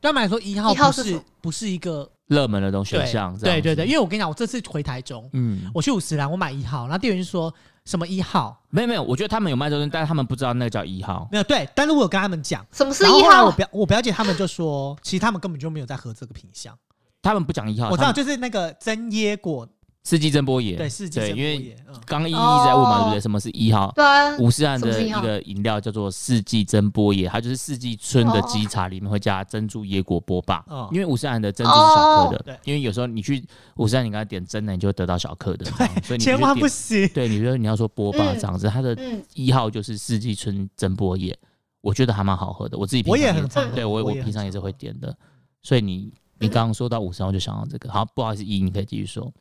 [0.00, 3.44] 对他们来说一号一号不是不是一个热门的东选对项，这样子。
[3.44, 7.52] 对对对，因为我跟你讲，我这次回台中，嗯，我去五十岚，我买一号，然后店员就说
[7.84, 11.28] 什么一号没有没有，我觉得他们有卖这东西，但是他们不知道那个叫一号。
[11.30, 13.28] 没有对，但是我有跟他们讲，什么是然后一号？
[13.28, 16.76] 后来我表我表姐他们就说，其实他们根本就没有在喝这个品相。
[17.22, 19.66] 他们不讲一号，我知道，他们就是那个真椰果，
[20.06, 23.20] 四季真波野，对，四季对，真因为波野，嗯，刚刚一一在问嘛，哦对不对？
[23.20, 23.90] 什么是一号？
[23.96, 30.62] 对啊，五十岚的一个饮料叫做四季真波野，它就是四季春的基茶里面会加珍珠椰果波霸。
[30.68, 30.90] 哦。
[30.92, 32.42] 因为五十岚的珍珠是小颗的，哦。
[32.44, 32.58] 对。
[32.64, 33.42] 因为有时候你去
[33.76, 37.08] 五十岚，你跟他点真的，你就会得到小颗的，所以你不行。
[37.08, 38.38] 对，你觉得你要说波霸嗯。
[38.38, 41.34] 这样子，它的嗯，一号就是四季春真波野，
[41.80, 45.16] 我觉得还蛮好喝的，我自己平我常也很常，对我我平常也是会点的，
[45.62, 47.90] 所以你你刚刚说到五十，我就想到这个。
[47.90, 49.32] 好，不好意思，一你可以继续说。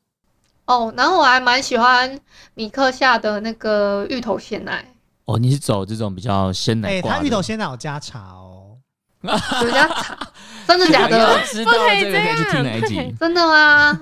[0.66, 2.20] 哦，然后我还蛮喜欢
[2.54, 4.86] 米克夏的那个芋头鲜奶，
[5.26, 8.78] 哦，你是走这种比较鲜奶哎，他芋头鲜奶有加茶哦，
[9.22, 10.18] 有加茶
[10.68, 11.42] 真的假要的？
[11.46, 13.16] 知道不可以这个可以去听哪一集？
[13.20, 14.00] 真的吗？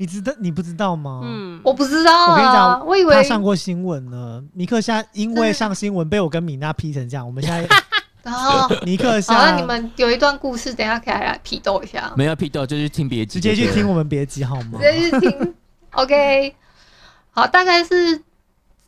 [0.00, 1.20] 你知道你不知道吗？
[1.24, 4.42] 嗯，我不知道我跟你啊，讲我以为他上过新闻呢。
[4.54, 7.68] 尼克夏因为上新闻被我跟米娜批成这样，我们现在
[8.22, 8.68] 然 后。
[8.86, 14.92] 尼克好，夏那你们有一段故事，等一下可以来批斗一下，没有批斗，就是听别集直接去听我们别集好吗直？
[14.92, 15.54] 接去听。
[15.92, 16.54] OK，
[17.30, 18.22] 好，大概是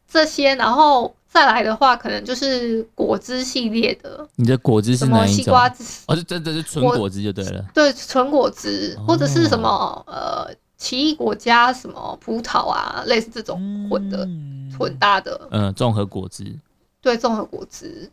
[0.08, 5.36] 这些，然后再来的话，可能就是果汁系列的，你的果汁是什么哪一种？
[5.36, 7.64] 西瓜汁，哦，是真的是纯果汁就对了。
[7.72, 13.58] 对，纯果汁，或者是什么哦呃奇异果加什么葡萄啊，类似这种
[13.90, 16.44] 混的、嗯混搭的，嗯，综合果汁。
[17.02, 18.10] 对，综合果汁。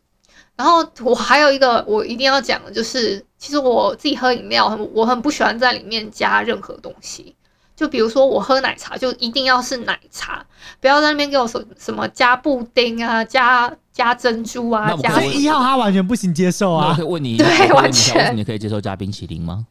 [0.55, 7.35] 然后我还有一个我一定要讲的，就是其实我自己喝饮料，很我很不喜欢在里面加任何东西。
[7.77, 10.43] 就比如说我喝奶茶，就一定要是奶茶，
[10.81, 17.05] 不要在那边给我说什么加布丁啊，加加珍珠啊加所以一号他完全不行接受啊那我可以。
[17.05, 19.65] 问你， 对完全你可以接受加冰淇淋吗？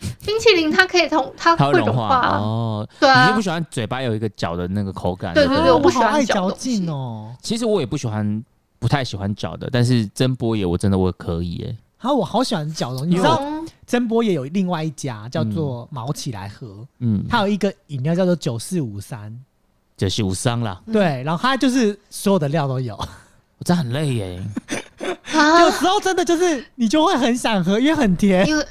[0.26, 2.88] 冰淇淋，它可以同它它会融化哦。
[2.98, 5.32] 对啊你是不，喜欢嘴巴有一个嚼的那个口感？
[5.32, 7.32] 对对对我不喜欢嚼劲哦。
[7.40, 8.42] 其实我也不喜欢，
[8.80, 12.08] 不太喜欢嚼的，但是真波野我真的我可以耶。
[12.08, 19.38] 好，我好喜欢角龙，你知道嗯真波也有另外一家叫做毛起来喝，嗯，它有一个饮料叫做九四五三，
[19.96, 20.92] 九四五三啦，嗯。
[20.92, 22.96] 对，然后它就是所有的料都有，
[23.58, 24.42] 我真的很累耶。
[25.32, 25.60] 啊？
[25.62, 28.66] 有时候真的就是你就会很想喝，因为很甜，因为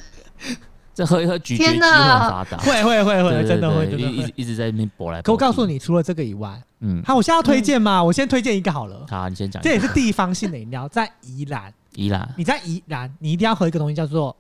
[1.02, 4.34] 这喝一喝咀嚼肌会发达，会会会会，真的会对一一。
[4.36, 5.20] 一直在那边搏来。
[5.24, 8.04] 可我告诉，你，除了这个以外，嗯，好，我现在要推荐嘛？
[8.04, 9.72] 我先推荐一个好了，好，你先讲这。
[9.72, 14.36] 也是地方性的饮料，在宜兰，宜兰你在宜兰，你一定要喝一个东西叫做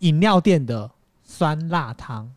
[0.00, 0.90] 饮料店的
[1.24, 2.30] 酸辣汤。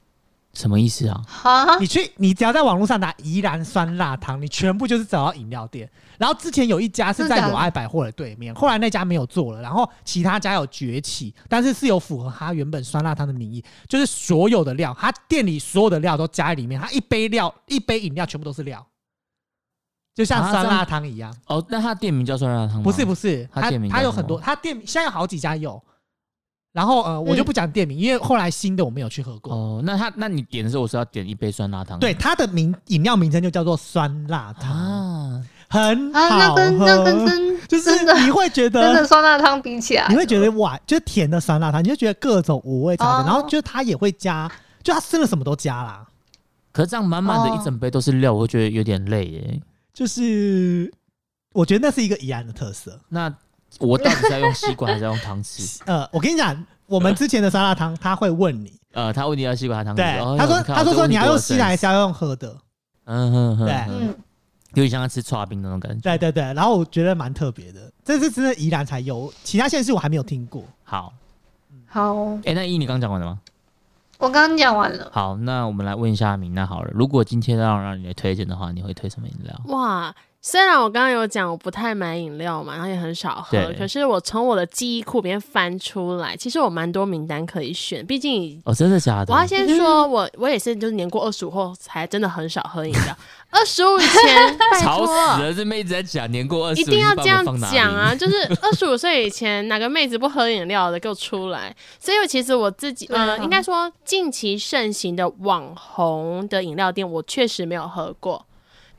[0.53, 1.19] 什么意思啊？
[1.27, 5.89] 哈你去，你只要在网络上打宜兰酸辣汤，你全部就是找到饮料店。
[6.19, 18.85] 然后之前有一家是在友爱百货的对面，后来那家没有做了，然后其他家有崛起，但是是有符合它原本酸辣汤的名义，就是所有的料，它店里所有的料都加在里面，它一杯料一杯饮料全部都是料，
[20.13, 21.35] 就像酸辣汤一样。
[21.47, 22.83] 哦，那它店名叫酸辣汤吗？
[22.83, 25.83] 不是不是，它它店名叫什么它有很多，它店现在有好几家有。
[26.73, 29.53] 然后呃，我就嗯不讲店名，因为后来新的我没有去喝过。
[29.53, 31.99] 哦，那他那你点的时候，我是要点一杯酸辣汤。
[31.99, 37.91] 对，它的名饮料名称就叫做酸辣汤，啊，很好啊，那跟喝那跟真 就是
[38.25, 46.03] 你会觉真的得，酸辣汤比起来，你会觉得哇，就是甜的酸辣汤，你就觉得各种五味杂陈，哦然后就是它也会加，就它真的什么都加啦，
[46.71, 49.61] 可是这样满满的哦一整杯都是料，我会觉得有点累耶。
[49.93, 50.91] 就是
[51.53, 52.99] 我觉得那是一个宜安的特色。
[53.09, 53.31] 那
[53.79, 55.81] 我到底是要用吸管还是要用汤匙？
[55.85, 59.97] 呃，我跟你讲，我们之前的沙拉汤他会问你，呃，他问你要吸管还是汤匙？
[59.97, 62.55] 对，哦他说你看他说说你要用吸的还，是要用喝的，
[63.05, 64.07] 嗯哼哼，对
[64.75, 66.01] 有点像吃刨冰那种感觉。
[66.01, 70.63] 对对对，然后我觉得蛮特别的，这是真的宜兰才有，其他县市我还没有听过。
[70.83, 71.13] 好，
[71.85, 73.39] 好，哎，那一你刚讲完了吗？
[74.19, 79.61] 我刚刚讲完了，好，那我们来问一下明娜好了，如果今天让让你来推荐的话，你会推什么饮料？
[79.65, 88.05] 哇，虽然我刚刚有讲我不太买饮料嘛，然后也很少喝，可是我从我的记忆库里面翻出来，其实我蛮多名单可以选。
[88.05, 89.33] 毕竟哦，真的假的？
[89.33, 93.17] 我要先说，我 我也是，就是年过二十五后才真的很少喝饮料。
[93.51, 98.13] 二十五以前， 拜吵托，死了，这妹子在讲年过二十，一定要这样讲啊！！
[98.13, 101.73] 就是二十五岁以前，哪个妹子不喝饮料的，给我出来！
[102.01, 108.45] 所以其实我自己，呃，应该说近期盛行的网红的饮料店，我确实没有喝过。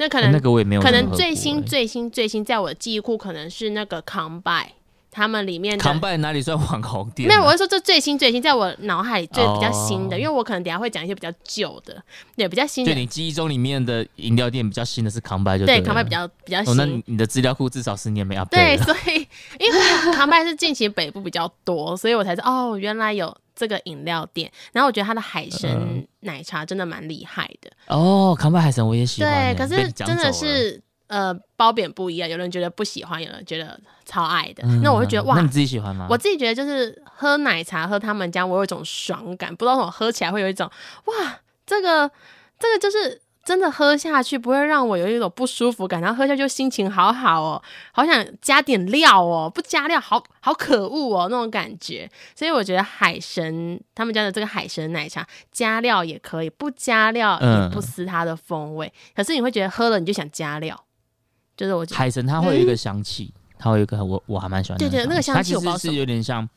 [0.05, 4.75] 那可能、哦那个我也没有可能最新欸最新最新，在我的记忆库可能是那个康拜，
[5.15, 7.31] 他们里面的康拜哪里算网红店啊？
[7.31, 10.19] 没有，我是说这最新最新，在我脑海里最比较新的，哦。
[10.19, 12.03] 因为我可能等下会讲一些比较旧的，
[12.37, 15.85] 对，比较新的，就你记忆中里面的饮料店比较新的是康拜，就对，了。
[15.85, 16.85] 康拜比较比较哦，那。
[16.85, 19.27] 你你的资料库至少十年没 update 对，所以
[19.59, 24.51] 因为康拜是近期北部比较多，所以我才知道哦，原来有这个饮料店。
[24.73, 25.51] 然后我觉得它的海嗯。
[25.51, 30.81] 参奶茶真的蛮厉害的，哦，康拜海神我也喜欢对，欸，可是真的是
[31.15, 34.65] 呃褒贬不一样，有人觉得不喜欢，有人觉得超爱的。
[34.65, 36.09] 嗯那我会觉得哇那你，自己喜欢吗？
[36.11, 40.69] 我自己觉得就是喝奶茶喝他们家，我有一种爽感，不知道为什么喝起来会有一种
[41.05, 42.11] 哇，这个
[42.59, 52.11] 这个就是真的喝下去不会让我有一种不舒服感，然后喝下去就心情好好哦，好想加点料哦，不加料好好可恶哦那种感觉。
[52.35, 58.91] 所以我觉得海神他们家的这个海神奶茶加料也可以，不加料也嗯不失它的风味。
[59.15, 60.84] 可是你会觉得喝了你就想加料，
[61.57, 66.49] 就是我海神它会有一个香气，它会有一个我我还蛮喜欢的对对那个香它其实是有点像，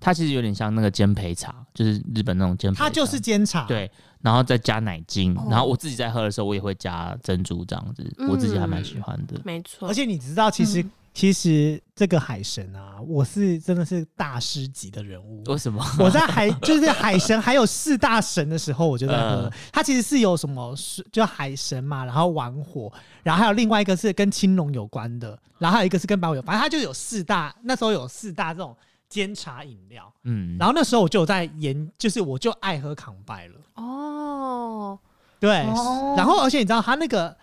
[0.00, 3.90] 它其实有点像那个煎培茶，就是日本那种煎培茶，它就是煎茶，，对，
[4.22, 9.40] 然后再加奶精，哦然后我自己在喝的时候我也会加珍珠这样子，我自己还蛮喜欢的。
[9.44, 10.84] 没错，而且你知道，其实、
[11.14, 15.44] 其实这个海神啊，我是真的是大师级的人物。
[15.46, 15.80] 为什么？
[16.00, 19.52] 我在海就是海神还有四大神的时候，我就在喝嗯。
[19.72, 28.76] 它其实是有什么是就海神嘛，然后玩火，然后还有另外一个是跟青龙有关的，然后还有一个是跟白虎有，反正它就有四大，那时候有四大这种
[29.08, 30.12] 煎茶饮料。
[30.24, 33.54] 嗯，然后那时候我就有在研，就是我就爱喝康拜了。
[33.76, 34.98] 哦，
[35.38, 37.36] 对，哦然后而且你知道它那个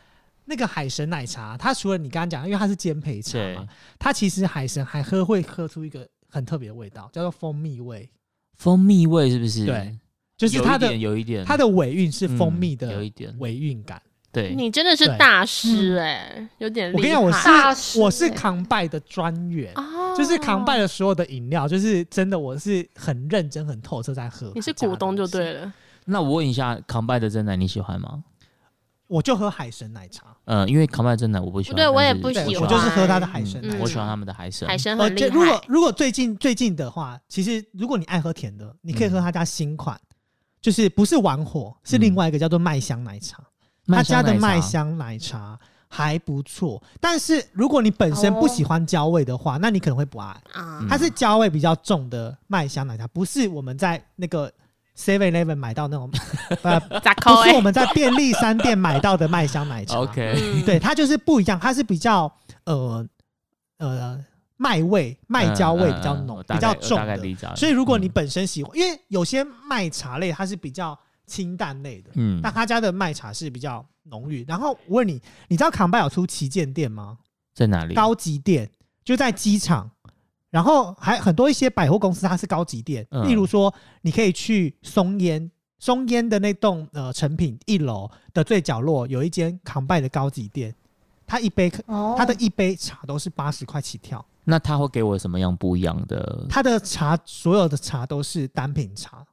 [0.51, 3.65] 那个海神奶茶，它除了你刚刚讲，因为它是兼配茶嘛，
[3.97, 8.09] 它其实海神还喝会喝出一个很特别的味道，叫做蜂蜜味，
[8.57, 9.65] 蜂蜜味是不是？
[9.65, 9.97] 对，
[10.35, 14.01] 就是它的点有一点，它的尾韵是蜂蜜嗯有的一点，尾韵感。
[14.33, 16.97] 对，你真的是大师哎、有点害。
[16.97, 19.73] 我跟你讲，我大师是我是欸康拜的专员。
[19.75, 24.51] 哦，就是康拜的所有的饮料，就是真的，我是很认真、很透彻在喝。
[24.55, 25.73] 你是股东就对了，了。
[26.05, 28.23] 那我问一下，康拜的真奶你喜欢吗？
[29.11, 33.81] 我就喝海神奶茶，嗯，因为康麦真奶我不喜欢，对我也不喜欢，我就是喝它的海神嗯奶茶。
[33.81, 35.27] 我喜欢他们的海神，海参呃，很厉害。
[35.27, 39.99] 这如果如果最近最近的话，其实如果你爱喝甜的，你可以喝他家新款，
[40.61, 43.37] 就是不是玩火，是另外一个叫做麦香奶茶。
[43.87, 50.41] 他家的麦香奶茶还不错，但是如果你本身不喜欢焦味的话，那你可能会不爱。
[50.87, 54.49] 它是焦味比较重的麦香奶茶，不是我们在那个
[54.97, 56.17] Seven Eleven 买到那种， 不
[57.43, 57.61] 是我？
[57.61, 59.97] 们在便利商店买到的麦香奶茶。
[59.99, 62.31] OK，嗯对，它就是不一样，它是比较
[62.65, 63.05] 呃
[63.77, 64.23] 呃
[64.57, 67.55] 麦味、麦焦味比较浓、嗯嗯嗯比较重的。
[67.55, 74.43] 所以如果你嗯本身喜欢，因为有些麦茶类它是比较清淡类的，嗯但他家的麦茶是比较浓郁。
[74.47, 77.17] 然后我问你，你知道康拜有出旗舰店吗？
[77.55, 77.93] 在哪里？
[77.95, 78.69] 高级店
[79.03, 79.89] 就在机场，
[80.51, 85.49] 然后还很多一些百货公司它是高级店，嗯例如说你可以去松烟。
[85.83, 90.71] 松烟的那栋呃成品一楼的最角落有一间康拜的高级店，
[91.25, 96.45] 它一杯哦，它的一杯茶都是八十块起跳，那他会给我什么样不一样的？
[96.47, 99.25] 它的茶所有的茶都是单品茶，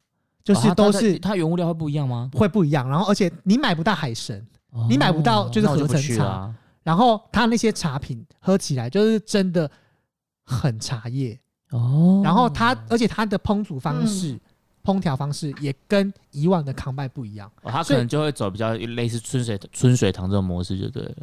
[0.42, 2.30] 就哦它它的是都是它原物料会不一样吗？
[2.32, 4.42] 会不一样，然后而且你买不到海参，
[4.88, 6.54] 你买不到就是哦那我就不合成茶。
[6.82, 9.70] 然后它那些茶品喝起来就是真的
[10.48, 11.38] 很茶叶，
[11.70, 14.40] 哦，然后它而且它的烹煮方式、
[14.82, 17.50] 烹调方式也跟以往的康拜不一样。
[17.62, 21.14] 哦，它可能就会走比较类似春水春水堂这种模式就对了。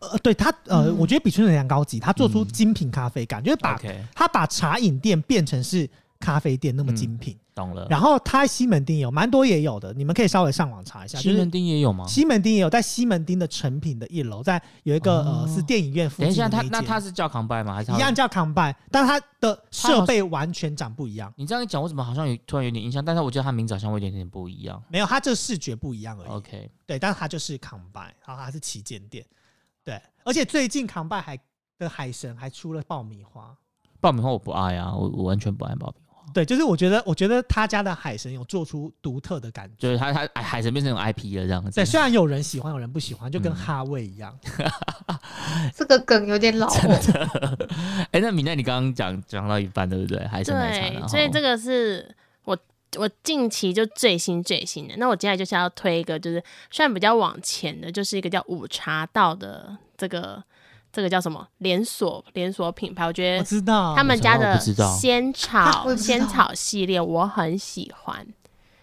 [0.00, 0.98] 呃，对它呃，嗯。
[0.98, 2.48] 我觉得比春水堂高级，它做出嗯。
[2.48, 3.80] 精品咖啡感，就是把
[4.14, 5.88] 它把茶饮店变成是
[6.20, 7.34] 咖啡店那么精品。
[7.54, 7.86] 懂了。
[7.88, 11.18] 然后它西门町有蛮多也有的，你们可以稍微上网查一下。
[11.18, 12.06] 西门町也有吗？
[12.06, 17.74] 西门町也有，在西门町的成品的一楼，在有一个、哦呃是电影院附等一下，近的一间他那他是叫康拜吗？
[17.74, 18.14] 还是他一样？
[18.14, 21.32] 叫康拜，但它的设备完全长不一样。
[21.36, 23.04] 你这样一讲，我怎么好像有突然有点印象？
[23.04, 24.82] 但是我觉得他名字好像会有点点不一样。
[24.88, 26.28] 没有，它这视觉不一样而已。
[26.30, 29.24] OK，对，但是它就是康拜，然后它是旗舰店。
[29.84, 31.38] 对，而且最近康拜还
[31.78, 33.56] 的海神还出了爆米花。
[34.00, 36.03] 爆米花我不爱啊，我我完全不爱爆米花。
[36.34, 39.74] 对，就是我觉得，我觉得他家的海神有做出独特的感觉。
[39.78, 41.70] 就是他他哎海神变成那种 IP 了这样子。
[41.70, 44.36] 对，虽然有人喜欢，有人不喜欢，就跟嗯哈味一样。
[45.74, 47.68] 这个梗有点老哦。
[48.10, 50.26] 哎，那米奈你刚刚讲讲到一半对不对？
[50.26, 52.12] 海神奶茶，对，所以这个是
[52.44, 52.58] 我
[52.96, 54.94] 我近期就最新最新的。
[54.98, 60.42] 那我接下来就是要推一个，就是虽然比较往前的，就是一个叫五茶道的这个
[60.94, 68.24] 这个叫什么连锁连锁品牌，我觉我得知道他们家的仙啊草 仙草系列我很喜欢。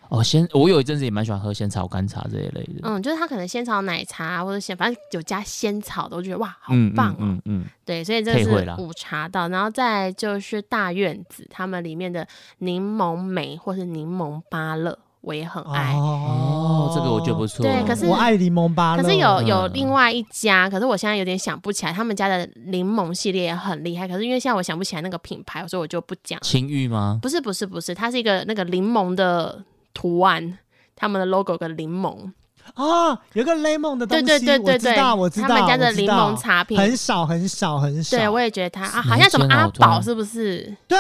[0.10, 2.82] 哦，仙，我有一阵子也蛮喜欢喝仙草干茶这一类的。
[2.84, 7.16] 嗯，就是它可能仙草奶茶或者仙，反正有加仙草的，我觉得哇，好嗯棒哦。
[7.20, 15.94] 嗯嗯对，所以这是午茶道，然后再就是大院子，他们里面的柠檬梅或是柠檬芭乐，我也很爱。
[15.94, 17.64] 哦，这个我觉得不错。
[17.64, 24.08] 对可是我爱柠檬芭乐，可是有有嗯另外一家，可是我现在有点想不起来，他们家的柠檬系列也很厉害。
[24.08, 26.40] 可是因为现在我想不起来那个品牌，所以我就不讲。
[26.42, 27.20] 青玉吗？
[27.22, 30.58] 不是不是不是，它是一个那个柠檬的图案，
[30.96, 32.32] 他们的 logo 有个柠檬。
[32.76, 36.32] 哦，有个 lemon 的东对西，对对对对，我知道，我知道，他们家的柠我知道。
[36.32, 40.76] 檬茶品，很少很少很少，对我也觉得它啊，好像什么阿宝是不是？
[40.88, 40.98] 对，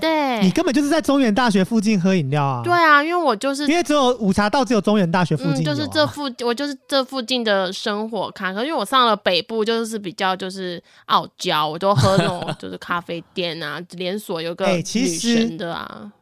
[0.00, 16.12] 对，你根本就是在中原大学附近喝饮料啊，对，啊，因为我就是因为只有午茶道只有中原大学附近嗯，就是这附我就是这附近的生活咖，可是因为我上了北部，就是比较就是傲娇，我都喝那种就是咖啡店啊， 连锁有个哎女神的啊，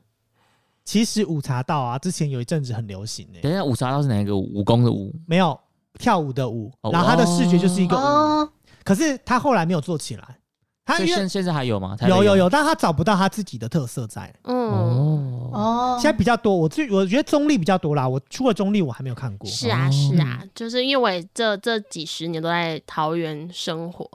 [0.85, 5.15] 其实五茶道啊，之前有一阵子很流行诶、等一下，五茶道是哪一个武功的武？
[5.27, 5.59] 没有
[5.99, 8.49] 跳舞的舞，哦然后他的视觉就是一个舞，哦，
[8.85, 10.39] 可是他后来没有做起来，
[10.85, 11.97] 他现现在还有吗？
[11.97, 14.31] 台北有有有，但他找不到他自己的特色在。
[14.43, 18.07] 嗯，哦，哦，现在比较多，我最我觉得中立比较多啦。
[18.07, 19.49] 我出了中立，我还没有看过。
[19.49, 24.09] 是啊哦是啊，就是因为我这这几十年都在桃园生活，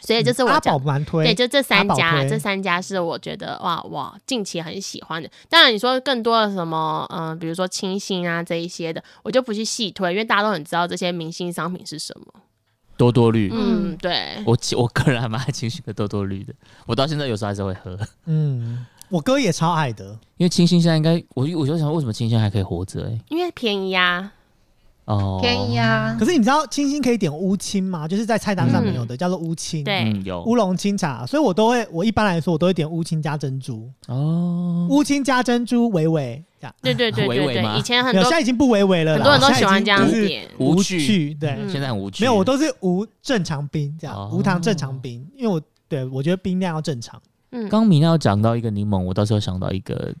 [0.00, 5.30] 所以就是我阿宝蛮推，对，就这三家，这三家是我觉得哇哇近期很喜欢的。
[5.48, 12.42] 当然你说更多的什么，嗯、比如说清新啊这一些的，我就不去细推，因为大家都很知道这些明星商品是什么。
[12.96, 13.50] 多多绿。
[13.52, 16.52] 嗯，对，我其我个人还蛮爱清新的多多绿的，
[16.86, 17.96] 我到现在有时候还是会喝，
[18.26, 20.18] 嗯，我哥也超爱的。
[20.36, 23.20] 因为清新现在应该，我我就想为什么清新还可以活着、欸？
[23.28, 24.32] 因为便宜啊。
[25.08, 26.14] 哦，便宜啊。
[26.18, 28.06] 可，是你知道清新可以点乌青吗？
[28.06, 30.04] 就是在菜单上面有的、叫做乌青，对。
[30.04, 30.42] 嗯，有。
[30.44, 36.74] 乌龙清茶，所以我都会，我一般来说我都会点乌青加珍珠，哦，乌青加珍珠微微这样。
[36.82, 40.46] 对对对对对，以前很多现在已经不微微了，很多人都喜欢这样子点。
[40.58, 41.70] 无无趣趣，对，嗯。
[41.70, 42.22] 现在很无趣。
[42.22, 44.30] 没有，我都是无正常冰这样，哦。
[44.32, 47.20] 无糖正常冰，因为我对我觉得冰量要正常。
[47.50, 50.14] 嗯，刚米娜有讲到一个柠檬，我到时候想到一个，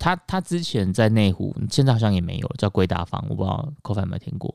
[0.00, 4.52] 他他之前在内湖，现在好像也没有了，叫龟大方，我不知道 c o f 有没有听过。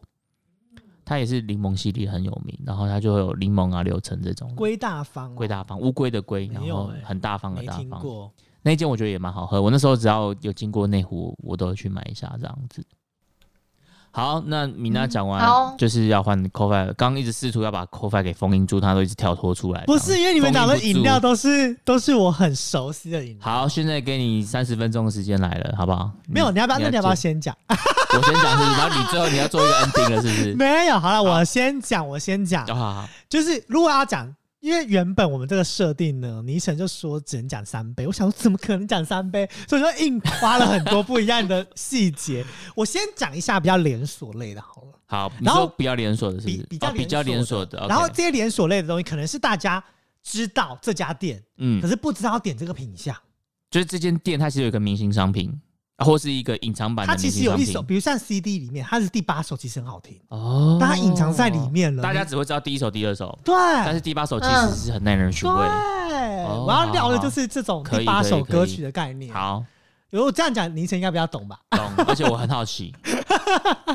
[1.06, 4.52] 它也是柠檬系列很有名，然后它就会有柠檬啊、柳橙这种。
[4.56, 8.04] 龟大方、哦，龟大方，乌龟的龟，然后很大方的大方。
[8.64, 12.84] 那一间我觉得也蛮好喝，我那时候只要有经过内湖，我都会去买一下这样子。
[14.16, 19.84] 好，那米娜讲完、好就是要换 c o f i 刚刚一直试图要把 c o f i 给封印住，他都一直跳脱出来。
[19.88, 23.40] 不是因为你们讲的饮料都都是都是我很熟悉的饮料。
[23.42, 26.10] 好，现在给你三十分钟的时间来了，好不好？
[26.30, 26.80] 没有，你要不要？
[26.80, 27.42] 那你要不要先？
[27.42, 27.54] 讲？
[27.68, 30.54] 我先讲是，然后你最后你要做一个 ending 了，是不是？
[30.56, 34.34] 没有，好了，我先讲，我先讲好，好好，就是如果要讲，
[34.66, 42.44] 因为原本我们这个设定呢，倪晨就说只能讲三杯，我想说怎么可能讲三杯，所以说硬花了很多不一样的细节。
[42.76, 46.58] 我先讲一下比较连锁类的好了，好，然后比较连锁的，是不是？
[46.64, 47.86] 比比较哦比较连连锁的。
[47.88, 49.84] 然后这些连锁类的东西，可能是大家
[50.24, 53.16] 知道这家店，嗯可，是不知道点这个品相。
[53.70, 55.54] 就是这间店它其实有一个明星商品，啊
[56.00, 62.04] 或是一个隐藏版的它其实有一首，比如像 CD 里面，它是第八首，其实很好听，哦但它隐藏在里面了。
[62.04, 65.56] 大家只会知道第一首、第二首，对，但是第八首其实是很耐人寻味。
[65.56, 69.34] 我要聊的就是这种第八首歌曲的概念。
[69.34, 69.64] 好，
[70.10, 71.60] 如果这样讲，凌晨应该比较懂吧？
[71.72, 72.06] 懂。
[72.08, 72.94] 而且我很好奇，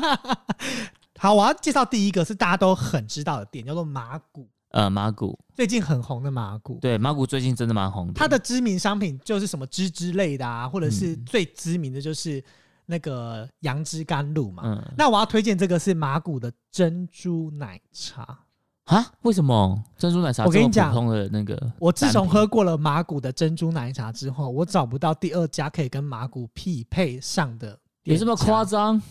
[1.19, 6.79] 好，我要介绍第一个是大家都很知道的店，叫做麻古，呃，马古，最近很红的麻古。
[6.79, 8.13] 对，马古最近真的蛮红的。
[8.13, 12.43] 它的知名商品就是什么芝芝类的啊，或者是嗯最知名的就是
[12.85, 14.63] 那个杨枝甘露嘛。
[14.65, 18.39] 嗯那我要推荐这个是麻古的珍珠奶茶。
[18.85, 21.71] 啊，为什么珍珠奶茶我跟你讲普通的那个？
[21.77, 27.77] 我自从喝，过了麻古的珍珠奶茶之后，我找不到第二家可以跟麻古匹配上的。
[28.03, 28.65] 有这么夸？
[28.65, 29.01] 张？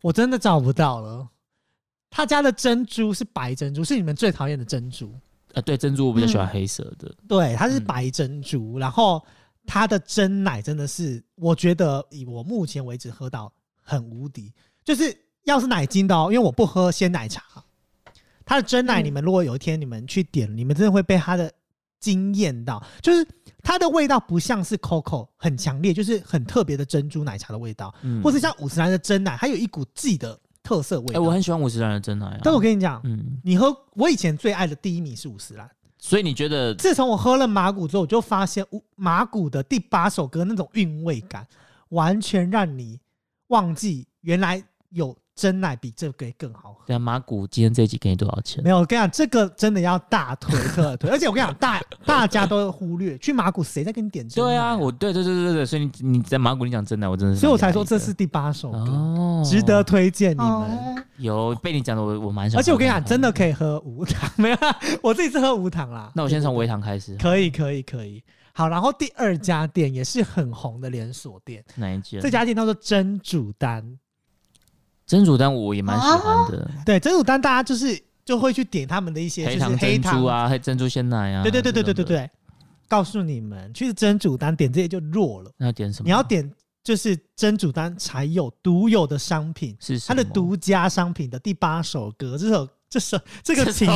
[0.00, 1.28] 我真的找不到了。
[2.14, 5.10] 他家的珍珠是白珍珠，是你们最讨厌的珍珠。
[5.54, 7.10] 啊，对，珍珠我比较喜欢黑色的。
[7.26, 7.84] 对，它是嗯。
[7.84, 9.24] 白珍珠，然后
[9.66, 13.50] 它的真奶真的是，我觉得以我目前为止喝到
[13.82, 14.52] 很无敌。
[14.84, 17.42] 就是要是奶精的哦，因为我不喝鲜奶茶，
[18.44, 19.04] 它的真奶，嗯。
[19.06, 21.50] 你们如果有一天你们去点，你们真的会被它的
[21.98, 23.26] 惊艳到，就是
[23.62, 28.22] 它的味道不像是 COCO 很强烈，就是很特别的珍珠奶茶的味道，嗯。
[28.22, 31.18] 或是像五十岚的真奶，它有一股自己的特色味哎、欸。
[31.18, 32.40] 我很喜欢五十岚的真奶啊。
[32.42, 35.68] 但我跟你讲，嗯，你喝我以前最爱的第一名是五十岚。
[35.98, 41.46] 所以你觉得自从我喝了马古之后，我就发现乌马古的第八首歌那种韵味感，
[41.90, 42.98] 完全让你
[43.48, 46.84] 忘记原来有真奶比这个更好喝。
[46.86, 48.70] 对啊，马古今天这一集给你多少钱没？
[48.70, 60.46] 有，我跟你讲，这个真的要大推特推， 而且我跟你讲，大大家都会忽略，去马古谁在跟你点真奶对啊，我对对对对对，所以你你在马古你讲真奶，我真的是，所以我才说这是第八首歌，哦，值得推荐你们。
[60.46, 62.58] 哦，有被你讲的，我我蛮想。
[62.60, 64.56] 而且我跟你讲，真的，可以喝无糖， 没有，
[65.02, 66.10] 我自己是喝无糖啦。
[66.14, 68.22] 那我先从微糖开始，可以，可以，可以。
[68.54, 72.18] 好，然后第二家店也是很红的连锁店，哪一家？
[72.20, 73.98] 这家店叫做真煮丹。
[75.12, 82.04] 真煮丹我也蛮喜欢的，对，真煮丹大家就是就会去点他们的一些黑糖就是黑珍珠啊，黑珍珠鲜奶啊，对对对对对对。
[82.04, 82.30] 对。
[82.88, 86.04] 告诉你们，去真煮丹点这些就弱了，那要点什么？
[86.06, 86.50] 你要点
[86.82, 93.88] 就是真煮丹才有独有的商品，是它的独家商品的第八首歌，这首这首这个品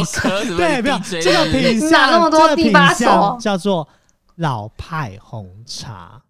[0.57, 3.89] 对，没有这个是不是品相，哪那么多这个第八品相首叫做
[4.37, 6.23] 老派红茶。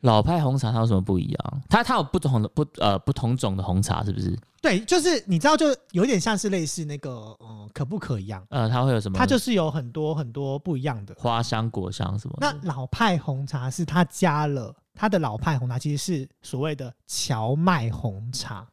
[0.00, 1.62] 老派红茶它有什么不一样？
[1.68, 4.38] 它它有不同的不呃不同种的红茶是不是？
[4.62, 9.18] 对，就是你知道，就有点像是类似那个嗯可不可一样，呃，它会有什么？
[9.18, 11.14] 它就是有很多很多不一样的。
[11.18, 12.54] 花香、果香什么那。
[12.62, 18.66] 老派红茶是它加了它的老派红茶，其实是所谓的荞麦红茶。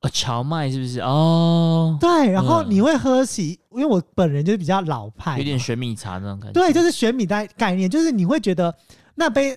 [0.00, 1.00] 哦，荞麦是不是？
[1.00, 6.52] 哦，对，然后嗯你会喝起，因为我本人就是比较老派，有点玄米茶那种感觉。
[6.52, 8.74] 对，就是玄米的概念，就是你会觉得
[9.14, 9.56] 那杯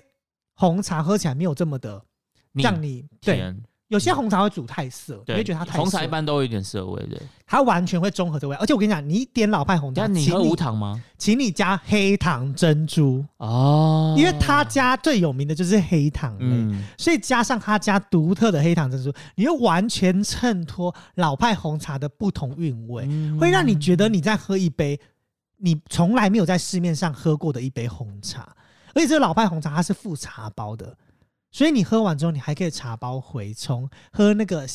[0.60, 2.02] 红茶喝起来没有这么的
[2.52, 3.36] 腻让你对。
[3.36, 3.62] 甜。
[3.88, 5.78] 有些红茶会煮太涩，你对，会觉得它太涩。
[5.78, 7.20] 红茶一般都有一点涩味的。
[7.44, 8.54] 它完全会中和这味。
[8.54, 11.02] 而且我跟你讲，你点老派红茶，但你请喝无糖吗？
[11.18, 25.00] 请你加黑糖珍珠，哦，因为他家最有名的就是黑糖类，嗯，所以加上他家独特的黑糖珍珠，你会完全衬托老派红茶的不同韵味，嗯会让你觉得你在喝一杯
[25.56, 28.54] 你从来没有在市面上喝过的一杯红茶。
[28.94, 30.96] 而且这个老派红茶它是附茶包的，
[31.50, 34.66] 所以你喝完之后，你还可以茶包回冲，喝那个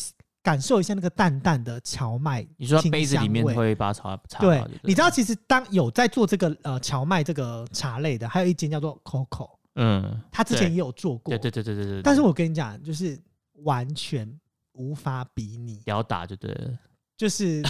[0.42, 2.46] 感受一下那个淡淡的荞麦。
[2.58, 11.36] 你说杯子里面会把茶茶对你知道其实当有在做这个呃荞麦这个茶类的，还有一间叫做 Coco，嗯，他之前也有做过。
[11.36, 13.20] 对对对对对对，但是我跟你讲，就是
[13.64, 14.32] 完全
[14.74, 16.72] 无法比拟，不要打就对了。
[17.18, 17.64] 就是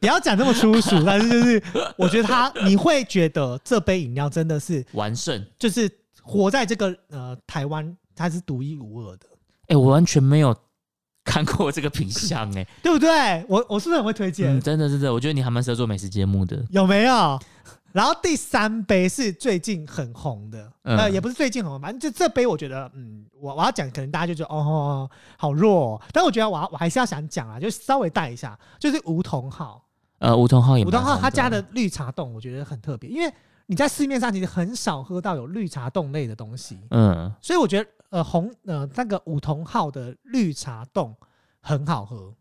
[0.00, 1.62] 不要讲这么粗俗，但是就是
[1.96, 5.90] 我觉得他你会觉得这杯饮料真的是完胜，就是
[6.22, 9.26] 活在这个呃台湾，它是独一无二的，
[9.68, 10.56] 哎、我完全没有
[11.24, 13.44] 看过这个品相、哎，对不对？
[13.48, 14.56] 我我是不是很会推荐？
[14.56, 16.64] 嗯，真的真的，我觉得你还蛮适合做美食节目的。
[16.70, 17.38] 有没有？
[17.96, 20.98] 然后第三杯是最近很红的，嗯。
[20.98, 29.82] 呃，也不是最近很红，反正就这杯，我觉得，嗯，我我要讲，可能大家就觉得哦，好弱、哦，但我觉得我要我还是要想讲啊，就稍微带一下，就是梧桐号，
[30.18, 33.32] 呃，梧桐号也梧桐号他家的绿茶冻，我觉得很特别，因为
[33.64, 41.16] 你在市面上其实很少喝到有绿茶冻类的东西，嗯，所以我觉得呃红呃那个梧桐号的绿茶冻
[41.62, 42.34] 很好喝，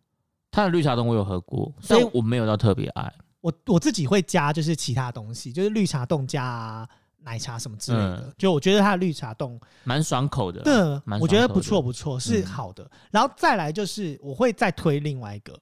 [0.51, 3.10] 它的绿茶冻我有喝过，所以我没有到特别爱。
[3.45, 6.89] 我我自己会加就是其他东西，就是绿茶冻加、啊、
[7.19, 10.73] 奶茶什么之类的，嗯就我觉得它的绿茶冻，蛮爽口的，对
[11.05, 12.89] 蛮，我觉得不错不错，是嗯好的。
[13.11, 15.55] 然后再来就是我会再推另外一个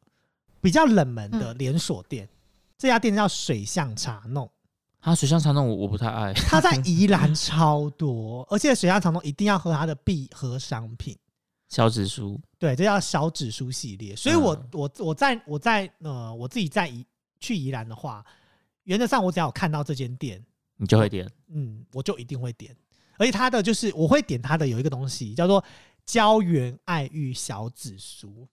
[0.62, 2.26] 比较冷门的连锁店，
[2.78, 4.50] 这家店叫水象茶弄，
[5.02, 11.18] 它水象茶弄我我不太爱， 它在 宜兰超多，而且水象茶弄一定要喝它的必喝商品。
[11.68, 14.16] 小紫苏，对，这叫小指数系列。
[14.16, 17.04] 所以我，嗯我我在我在呃我自己在宜
[17.44, 18.24] 去宜兰的话，
[18.86, 20.42] 原则上我只要有看到这间店，
[20.78, 21.30] 你就会点。
[21.54, 22.74] 嗯，我就一定会点。
[23.18, 25.62] 而且它的就是我会点它的有一个东西叫做
[26.06, 28.48] 胶原爱玉小紫苏，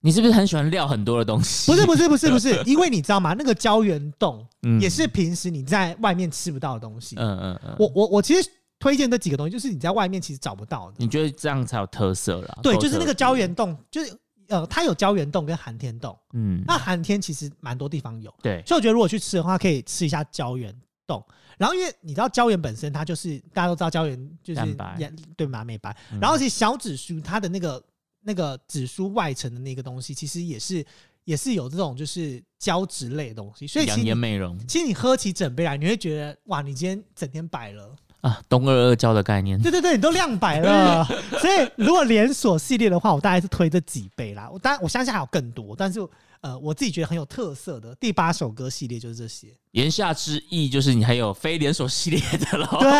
[0.00, 1.70] 你是不是很喜欢料很多的东西？
[1.70, 3.34] 不是不是不是不是， 因为你知道吗？
[3.38, 7.16] 那个胶原冻嗯也是平时你在外面吃不到的东西。
[7.16, 10.96] 嗯嗯嗯，我我我其实推荐这几个东西，就是你在外面其实找不到的。
[10.96, 12.58] 你觉得这样才有特色啦？
[12.62, 14.12] 对，就是那个胶原，冻，就是
[14.50, 16.16] 呃，它有胶原冻跟寒天冻。
[16.34, 20.74] 嗯，那寒天其实蛮多地方有，对，所以我觉得如果去吃的话，可以吃一下胶原
[21.06, 21.24] 冻。
[21.56, 26.20] 然后因为你知道胶原本身它就是大家都知道胶原就是颜对嘛美白，嗯。
[26.20, 27.82] 然后其实小紫苏它的那个
[28.22, 30.84] 那个紫苏外层的那个东西，其实也是
[31.24, 34.58] 也是有这种就是胶质类的东西，所以其养颜美容。
[34.66, 39.60] 其实你喝起整杯来，你会觉得哇，你今天整天白了，啊，东二二胶的概念。
[39.60, 41.04] 对对对，你都亮白了。
[41.40, 44.48] 所以如果连锁系列的话，我大概是推这几杯啦。
[44.52, 46.00] 我当然我相信还有更多，但是
[46.42, 49.48] 呃，我自己觉得很有特色的第八首歌系列就是这些。
[49.72, 52.66] 言下之意就是你还有非连锁系列的喽。
[52.80, 52.90] 对，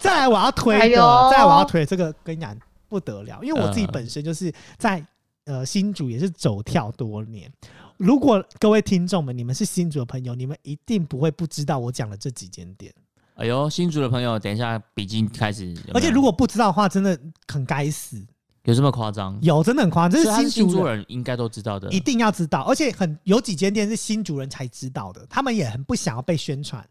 [0.00, 2.56] 再来我要推的，哎再来我要推这个，跟你讲
[2.88, 5.04] 不得了，因为我自己嗯本身就是在
[5.44, 7.50] 呃新竹也是走跳多年。
[7.98, 12.92] 如果各位听众们你们是新竹的朋友，你们一定不会不知道我讲的这几间店，
[13.38, 15.94] 哎呦，新竹的朋友，等一下笔记开始有没有。
[15.94, 17.16] 而且如果不知道的话，真的
[17.46, 18.20] 很该死。
[18.64, 19.38] 有这么夸张？
[19.40, 21.88] 有真的很夸张，这所以他是新是新竹竹人应该都知道的。
[21.90, 26.84] 一定要知道，而且很有几间店是新主人才知道的，他们也很不想要被宣传，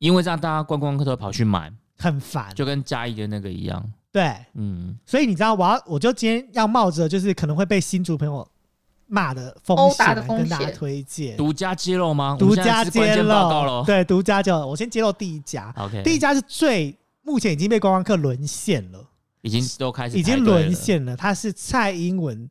[0.00, 2.52] 因为这样大家观光客都会跑去买，很烦。
[2.56, 3.82] 就跟嘉义的那个一样。
[4.10, 8.46] 对，嗯，所以你知道，我要我就今天要冒着就是可能会被新竹朋友
[9.06, 12.36] 骂的风殴险跟大家推荐独家揭露吗？
[12.38, 13.22] 独家揭。
[13.22, 14.66] 露，对，独家揭露。
[14.66, 19.04] 我先揭露第一家，，OK，第一家是最目前已经被观光客沦陷了，
[19.42, 20.74] 已经都开始已经沦。
[20.74, 21.16] 陷了。
[21.16, 22.48] 它是蔡英文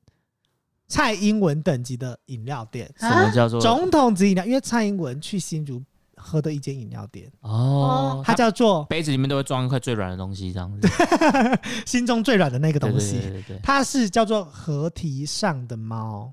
[0.88, 5.82] 蔡英文等级的饮料店，什么叫做总统级饮料，因为蔡英文去新竹
[6.16, 8.24] 喝的一间饮料店，哦？
[8.26, 10.88] 它叫做杯子里面都会装一块最软的东西，这样子。
[11.86, 13.20] 心中最软的那个东西。
[13.20, 16.32] 对对对，它是叫做河堤上的猫，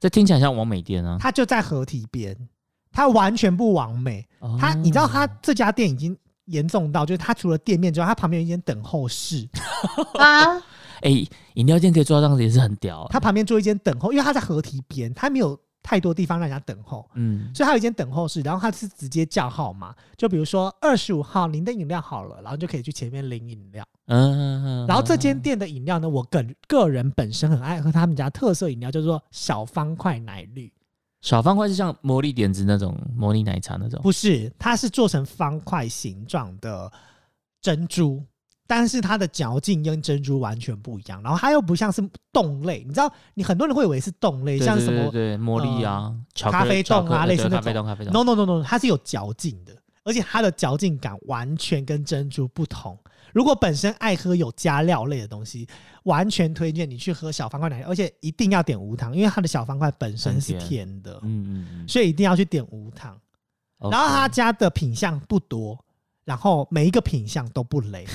[0.00, 1.18] 这听起来像王美店啊。
[1.20, 2.36] 它就在河堤边，
[2.90, 4.26] 它完全不完美。
[4.40, 9.48] 哦它你知道，它这家店已经严重到，就是它除了店面之外，它旁边有一间等候室，
[10.18, 10.56] 啊，
[11.02, 11.10] 哎，
[11.54, 13.08] 饮料店可以做到这样子也是很屌欸。
[13.10, 17.08] 它旁边做一间等候，因为它在河堤边，它没有太多地方让人家等候。
[17.14, 23.86] 嗯，所以它有一间等候室，然后它是直接叫号码，就比如说二十五号您的饮料好了，然后就可以去前面领饮料。
[24.06, 30.72] 嗯，然后这间店的饮料呢，我个个人本身很爱喝他们家特色饮料，叫做小方块奶绿。
[31.20, 34.00] 小方块是像魔力点子那种魔力奶茶那种。
[34.02, 36.90] 不是，它是做成方块形状的
[37.60, 38.24] 珍珠，
[38.70, 41.20] 但是它的嚼劲跟珍珠完全不一样。
[41.24, 42.00] 然后它又不像是
[42.32, 48.12] 冻类，你知道，你很多人会以为是冻类，像什么呃对对魔力啊，巧克力咖啡冻啊类似那种对咖啡冻，咖啡冻。
[48.12, 52.96] No No No No，它是有嚼劲的，而且它的嚼劲感完全跟珍珠不同。
[53.32, 55.66] 如果本身爱喝有加料类的东西，
[56.04, 61.88] 完全推荐你去喝小方块奶，而且一定要点无糖，因为它的小方块本身是甜甜的，嗯嗯嗯。
[61.88, 63.18] 所以一定要去点无糖。
[63.90, 65.76] 然后他家的品相不多，
[66.24, 68.06] 然后每一个品相都不雷，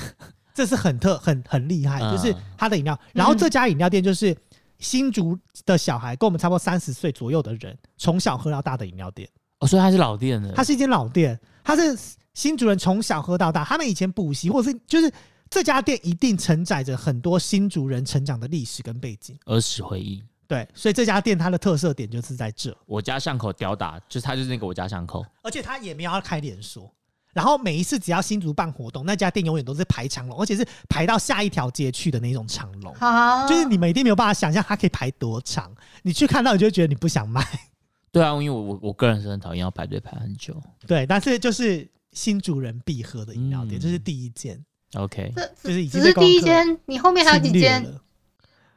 [0.56, 2.98] 这是很特很很厉害，嗯就是他的饮料。
[3.12, 4.34] 然后这家饮料店就是
[4.78, 9.28] 新竹的小孩，跟我们差不多三十岁左右的人，从小喝到大的饮料店。
[9.58, 11.98] 哦，所以它是老店的，它是一间老店，它是
[12.32, 15.12] 新竹人从小喝到大，他们以前补习或者是就是
[15.50, 19.38] 这家店一定承载着很多新竹人成长的历史跟背景。
[19.44, 20.24] 儿时回忆。
[20.48, 22.74] 对，所以这家店它的特色点就是在这。
[22.86, 25.22] 我家巷口屌打，就是它就是那个我家巷口。
[25.42, 26.90] 而且它也没有要开连锁。
[27.36, 32.90] 然后每一次只要新竹办活动，那家店永远都是排长龙，而且是排到下一条街去的那种长龙。
[32.94, 35.70] 啊，就是你们一定没有办法想象它可以排多长，
[36.02, 37.46] 你去看到你就会觉得你不想买。
[38.10, 40.58] 对啊，因为我我我个人是很讨厌要排队排很久。
[40.86, 44.58] 对，但是就是新竹人必喝的饮料店，嗯这是第一间
[44.94, 47.86] ，OK，这就是已经只是第一间，你后面还有几间？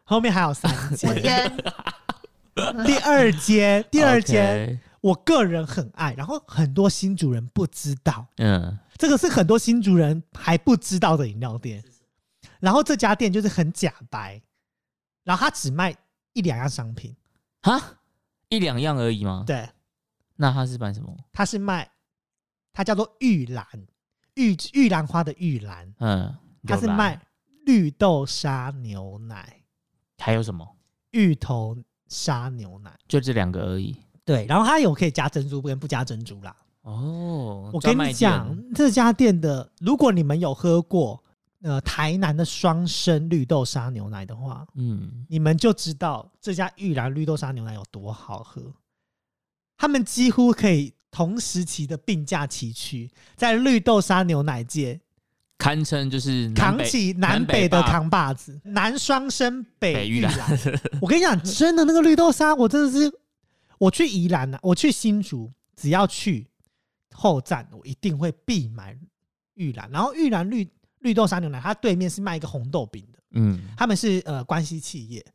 [0.03, 0.69] 后面还有三
[1.03, 1.21] 我间。
[1.21, 1.57] 天，
[2.85, 11.83] 第二间，第二间我个人很爱，然后很多新主人不知道，嗯，这个是很多新主人还不知道的饮料店。
[12.59, 14.41] 然后这家店就是很假白，
[15.23, 15.95] 然后他只卖
[16.33, 17.15] 一两样商品，
[17.61, 17.81] 哈，
[18.49, 19.45] 一两样而已吗？
[19.47, 19.69] 对，
[20.35, 21.15] 那他是卖什么？
[21.31, 21.89] 他是卖，
[22.73, 23.65] 它叫做玉兰，
[24.35, 26.35] 玉玉兰花的玉兰，嗯，有啦
[26.67, 27.21] 它是卖
[27.65, 29.63] 绿豆沙牛奶、
[30.17, 30.75] 还有什么？
[31.11, 31.77] 芋头
[32.07, 32.93] 沙牛奶。
[33.07, 33.95] 就这两个而已。
[34.29, 36.55] 对，然后它有可以加珍珠跟不加珍珠啦。
[36.83, 41.19] 哦，我跟你讲店，这家店的，如果你们有喝过
[41.63, 48.61] 呃台南的双生绿豆沙牛奶的话，嗯，你们就知道这家玉兰绿豆沙牛奶有多好喝。
[49.79, 55.01] 他们几乎可以同时期的并驾齐驱，在绿豆沙牛奶界
[55.57, 60.59] 堪称就是扛起南北的扛把子，南双生北北玉兰兰。
[61.01, 63.11] 我跟你讲，真的那个绿豆沙，我真的是，
[63.79, 66.45] 我去宜兰啊，我去新竹，只要去
[67.15, 68.95] 后站，我一定会必买
[69.55, 69.89] 玉兰。
[69.89, 70.69] 然后玉兰绿
[70.99, 75.25] 绿豆沙牛奶，它对面是卖一个红豆饼的，嗯，他们是呃关系企业，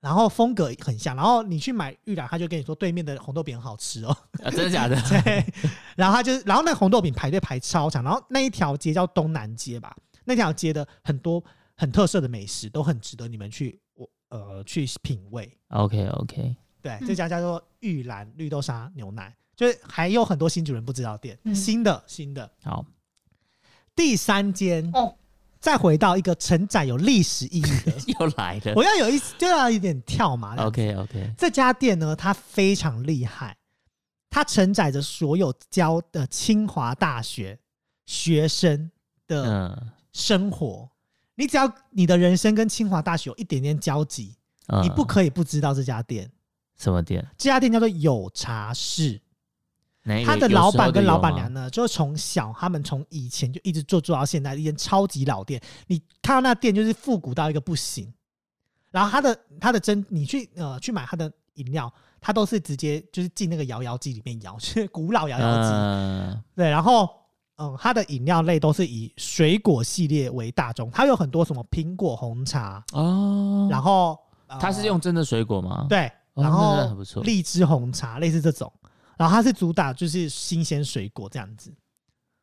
[0.00, 1.16] 然后风格很像。
[1.16, 4.16] 然后你去买玉兰，他就跟你说对面的红豆饼很好吃哦。
[4.42, 5.00] 啊，真的假的？
[5.08, 5.44] 对，
[5.96, 11.42] 然后他就，然后那个红豆饼排队排超长，然后那一条街叫东南街吧，那条街的很多
[11.76, 15.50] 很特色的美食都很值得你们去我呃去品味。
[15.68, 22.50] OK OK，对，嗯这家叫做玉兰绿豆沙牛奶，就是还有很多新主人不知道店，嗯新的新的。
[22.62, 22.84] 好，
[23.96, 25.16] 第三间哦，
[25.58, 28.84] 再回到一个承载有历史意义的， 又来了我。
[28.84, 30.54] 要有一就要有点跳嘛。
[30.56, 33.56] OK OK，这家店呢，它非常厉害，
[34.28, 37.58] 它承载着所有教的清华大学
[38.04, 38.90] 学生
[39.26, 40.86] 的嗯生活。
[41.36, 44.36] 你只要你的人生跟清华大学有一点点交集，
[44.68, 46.30] 嗯，你不可以不知道这家店。
[46.76, 47.26] 什么店？
[47.36, 49.20] 这家店叫做有茶室，
[50.24, 55.60] 他的老板跟老板娘呢，就是从小他们从以前就一直做做到现在，一间超级老店。
[55.86, 58.12] 你看到那店就是复古到一个不行，
[58.90, 65.68] 然后他的他的真，你去呃去买他的饮料，他都是直接就是进那个摇摇机里面摇， 是古老摇摇机。
[65.72, 67.08] 嗯对，然后
[67.56, 74.18] 嗯，他的饮料类都是以水果系列为大宗，它有很多什么苹果红茶，哦，然后、
[74.48, 78.72] 呃它是用真的水果吗？，对，然后荔枝红茶类似这种，
[79.16, 81.72] 然后它是主打就是新鲜水果这样子。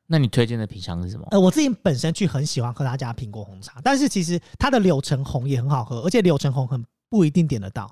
[0.08, 1.26] 那你推荐的品相是什么？
[1.32, 7.90] 呃，我自己本身去很喜欢喝他家苹果红茶，但是其实它的柳橙红也很好喝，而且柳橙红很不一定点得到，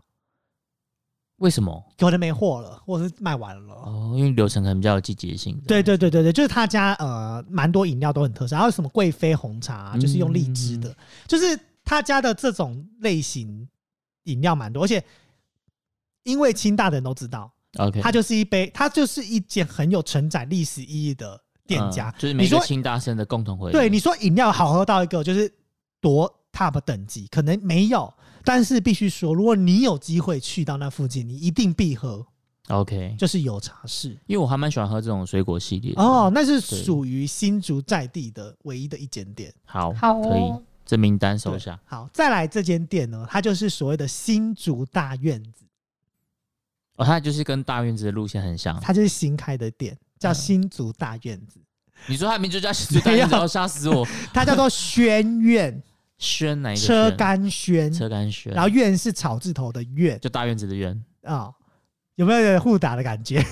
[1.38, 1.82] 为什么？
[1.98, 3.74] 可能没货了，或者是卖完了。
[3.74, 5.58] 哦，因为柳橙可能比较有季节性。
[5.66, 10.94] 对对对对对，就是他家呃蛮多饮料都很特色，还有什么贵妃红茶啊、就是用荔枝的，
[11.26, 13.66] 就是他家的这种类型
[14.24, 15.02] 饮料蛮多，而且
[16.30, 22.10] 因为清大的人都知道，，OK，它就是一杯，它就是一间很有承载历史意义的店家。
[22.10, 23.74] 嗯就是每个你说清大生的共同回忆。
[23.74, 25.52] 对，你说饮料好喝到一个就是
[26.00, 28.14] 多 top 等级，可能没有，
[28.44, 32.26] 但是必须说，如果你有机会去到那附近，你一定必喝
[32.70, 34.10] ，OK，就是有茶室。
[34.28, 35.94] 因为我还蛮喜欢喝这种水果系列。
[35.96, 39.54] 哦，那是属于新竹在地的唯一的一间店。
[39.66, 41.80] 好，好可以哦，，这名单收下。
[41.86, 45.66] 好，再来这间店呢，它就是所谓的新竹大院子，
[47.00, 48.80] 哦，它就是跟大院子的路线很像。
[48.82, 51.60] 它就是新开的店，叫新竹大院子，
[52.08, 54.06] 你说它名字叫新竹大院子，要吓死我！
[54.34, 55.82] 它叫做轩苑，
[56.18, 56.82] 轩哪一个？
[56.82, 61.02] 车干轩，车干轩，然后院是草字头的院就大院子的院。
[61.24, 61.50] 啊、
[62.16, 63.44] 有没有点互打的感觉？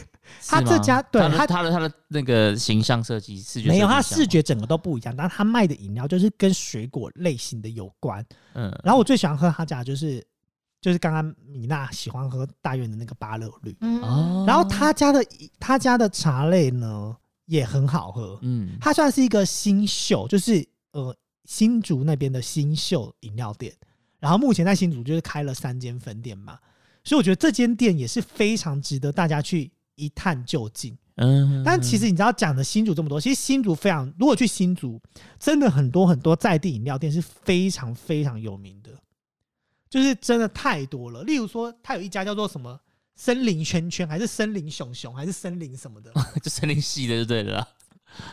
[0.46, 8.26] 他这家对它的它它的他的那个形象设计视觉没有，它设计像吗视觉整个都不一样，但他卖的饮料就是跟水果类型的有关。
[8.56, 10.22] 嗯，然后我最喜欢喝他家就是
[10.80, 15.26] 就是刚刚米娜喜欢喝大院的那个芭乐绿，嗯，哦，然后他家的
[15.60, 17.16] 他家的茶类呢
[17.46, 18.78] 也很好喝，嗯。
[18.80, 21.16] 它算是一个新秀，就是呃
[21.46, 23.74] 新竹那边的新秀饮料店，
[24.20, 26.60] 然后目前在新竹就是开了三间分店嘛，
[27.04, 30.98] 所以我觉得这间店也是非常值得大家去一探究竟。
[31.16, 35.02] 嗯，但其实你知道讲的新竹这么多，其实新竹非常，如果去新竹，
[35.40, 38.92] 真的很多很多在地饮料店是非常非常有名的，
[39.90, 41.24] 就是真的太多了。
[41.24, 42.80] 例如说，它有一家叫做什么
[43.16, 46.12] 森林圈圈，还是森林熊熊，还是森林什么的
[46.44, 47.68] 就森林系的就对了啦。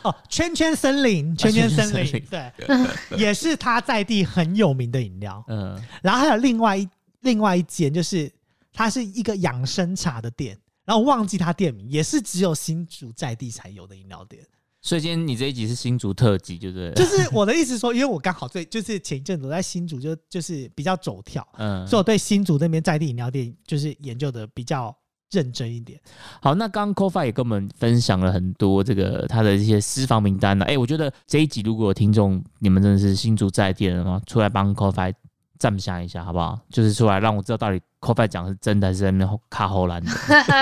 [0.03, 5.43] 哦，圈圈森林，圈圈森林，圈圈森林对，也是它在地很有名的饮料。
[5.47, 6.89] 嗯，然后还有另外一
[7.21, 8.31] 另外一间，就是
[8.71, 14.43] 它是一个养生茶的店，然后我忘记它店名，也是只有新竹在地才有的饮料店。
[14.85, 16.91] 所以今天你这一集是新竹特辑，就对。
[16.91, 24.95] 就是我的意思说，因为我刚好最 就是前一阵子我在新竹就就是比较走跳，嗯，所以我对新竹那边在地饮料店就是研究的比较
[25.31, 25.99] 认真一点。
[26.39, 34.21] 好，那刚刚 Kofi 也跟我们分享了很多这个他的一些私房名单呢、哎、我觉得这一集如果有听众你们真的是新竹在地人吗？
[34.27, 35.11] 出来帮 Kofi
[35.57, 36.59] 站下一下好不好？
[36.69, 40.11] 就是出来让我知道到底 Kofi 讲的是真的还是在那边卡喉兰的。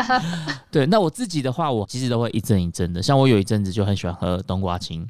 [0.71, 3.03] 对，那我自己的话，我其实都会一阵一阵的。
[3.03, 5.05] 像我有一阵子就很喜欢喝冬瓜青，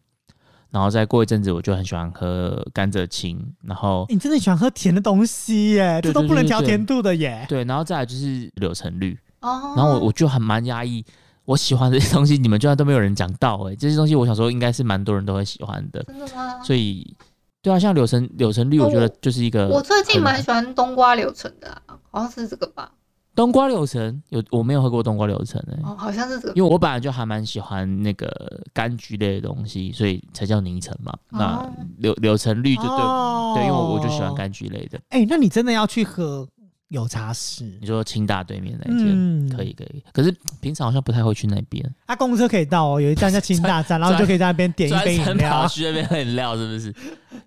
[0.72, 7.46] 然后再过一阵子我就很喜欢喝甘蔗青，然后你真的喜欢喝甜的东西耶，对这都不能调甜度的耶。
[7.48, 9.18] 对，然后再来就是柳橙绿。
[9.42, 11.06] 哦，然后我我就很蛮压抑，
[11.46, 16.64] 我喜欢些 东西，你们居然都没有人讲到哎、这些东西我想说应该是蛮多人都会喜欢的，真的吗？
[16.64, 17.16] 所以
[17.62, 22.92] 对啊，像柳橙柳橙绿，我觉得就是一个我最近很蛮喜欢冬瓜柳橙的、啊，好像是这个吧？
[23.36, 26.54] 冬瓜柳橙，有我没有喝过冬瓜柳橙哎、哦，好像是这个。
[26.54, 28.30] 因为我本来就还蛮喜欢那个
[28.76, 31.12] 柑橘类的东西，所以才叫泥橙嘛。
[31.32, 34.32] 那哦柳柳橙绿就对、哦对，因为我我就喜欢。
[34.34, 35.00] 柑橘类的。
[35.10, 36.48] 哎、那你真的要去喝
[36.90, 37.88] 有茶室你？
[37.88, 41.84] 说清大对面那一间、嗯可以可以，可是平常好像不太会去那边。
[42.06, 45.68] 啊，公车可以到哦，有一站叫清大站， 然后就可以在那边点一杯饮专程跑料。
[45.68, 46.94] 去那边喝饮料，是不是？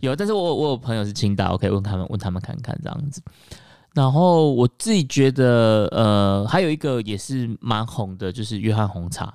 [0.01, 3.23] 有，但是我我有朋友是清大，我可以问他们问他们看看这样子。
[3.97, 9.33] 然后我自己觉得，呃，还有一个也是蛮红的，就是约翰红茶。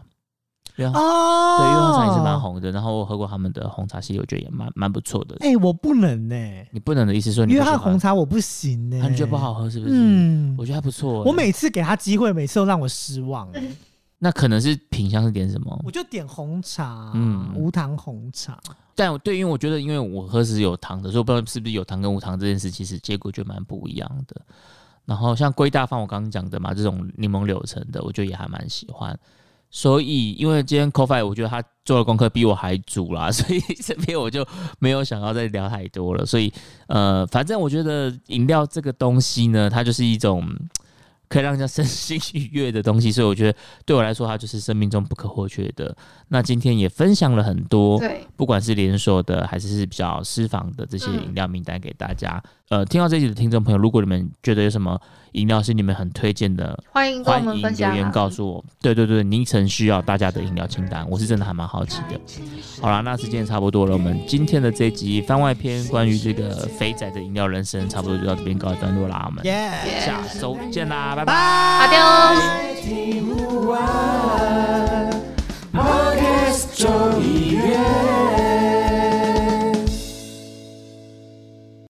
[0.76, 2.40] 约翰、哦，对，约翰茶也是蛮。
[2.40, 2.72] 红的。
[2.72, 5.36] 然后我喝过他们的红茶系列，我觉得也蛮蛮不错的。
[5.40, 6.36] 哎、我不能呢、
[6.72, 9.92] 你不能的意思说你约翰红，茶我不行呢、啊你觉得不好喝是不是？
[9.96, 11.28] 嗯我，觉得还不错欸。
[11.28, 13.50] 我每次给他机会，每次都让我失望。
[14.24, 15.76] 那可能是品相是点什么？
[15.84, 18.60] 我就点红茶，嗯嗯，无糖红茶。
[19.02, 24.40] 但对，因为我觉得，因为我喝是有糖的，所以不知道是不是有糖跟无糖这件事，其实结果就蛮不一样的。
[25.06, 29.20] 然后像龟大方，我刚刚讲的嘛，这种柠檬柳橙的，我觉得也还蛮喜欢。
[29.72, 34.46] 所以，因为今天 Coffee，我觉得他做的功课比我还足啦，所以 这边我就
[34.78, 36.24] 没有想要再聊太多了。
[36.24, 36.54] 所以，
[36.86, 40.48] 呃，反正我觉得饮料这个东西呢，它就是一种
[41.32, 45.96] 可以让人家身心愉悦的东西，所以我觉得对我来说，它就是生命中不可或缺的。
[46.28, 52.44] 那今天也分享了很多，对，不管是连锁的还是是比较私房的这些饮料名单给大家。
[52.72, 54.98] 呃听到这集的听众朋友，如果你们觉得有什么
[55.34, 58.12] 饮料是你们很推荐的，欢迎跟我欢迎们分享、留言啊。
[58.14, 58.64] 告诉我。
[58.82, 62.18] 对对对，凌晨需要大家的饮料清单，我是真的还蛮好奇的。
[62.82, 66.50] 好啦，那时间也差不多了，我们今天的这一集番外篇关于这个
[66.80, 69.26] 肥仔的饮料人生，差不多就到这边告一段落啦。
[69.26, 69.70] 我们耶！
[70.00, 71.34] 下周见啦，拜拜。
[71.34, 71.98] 阿丢。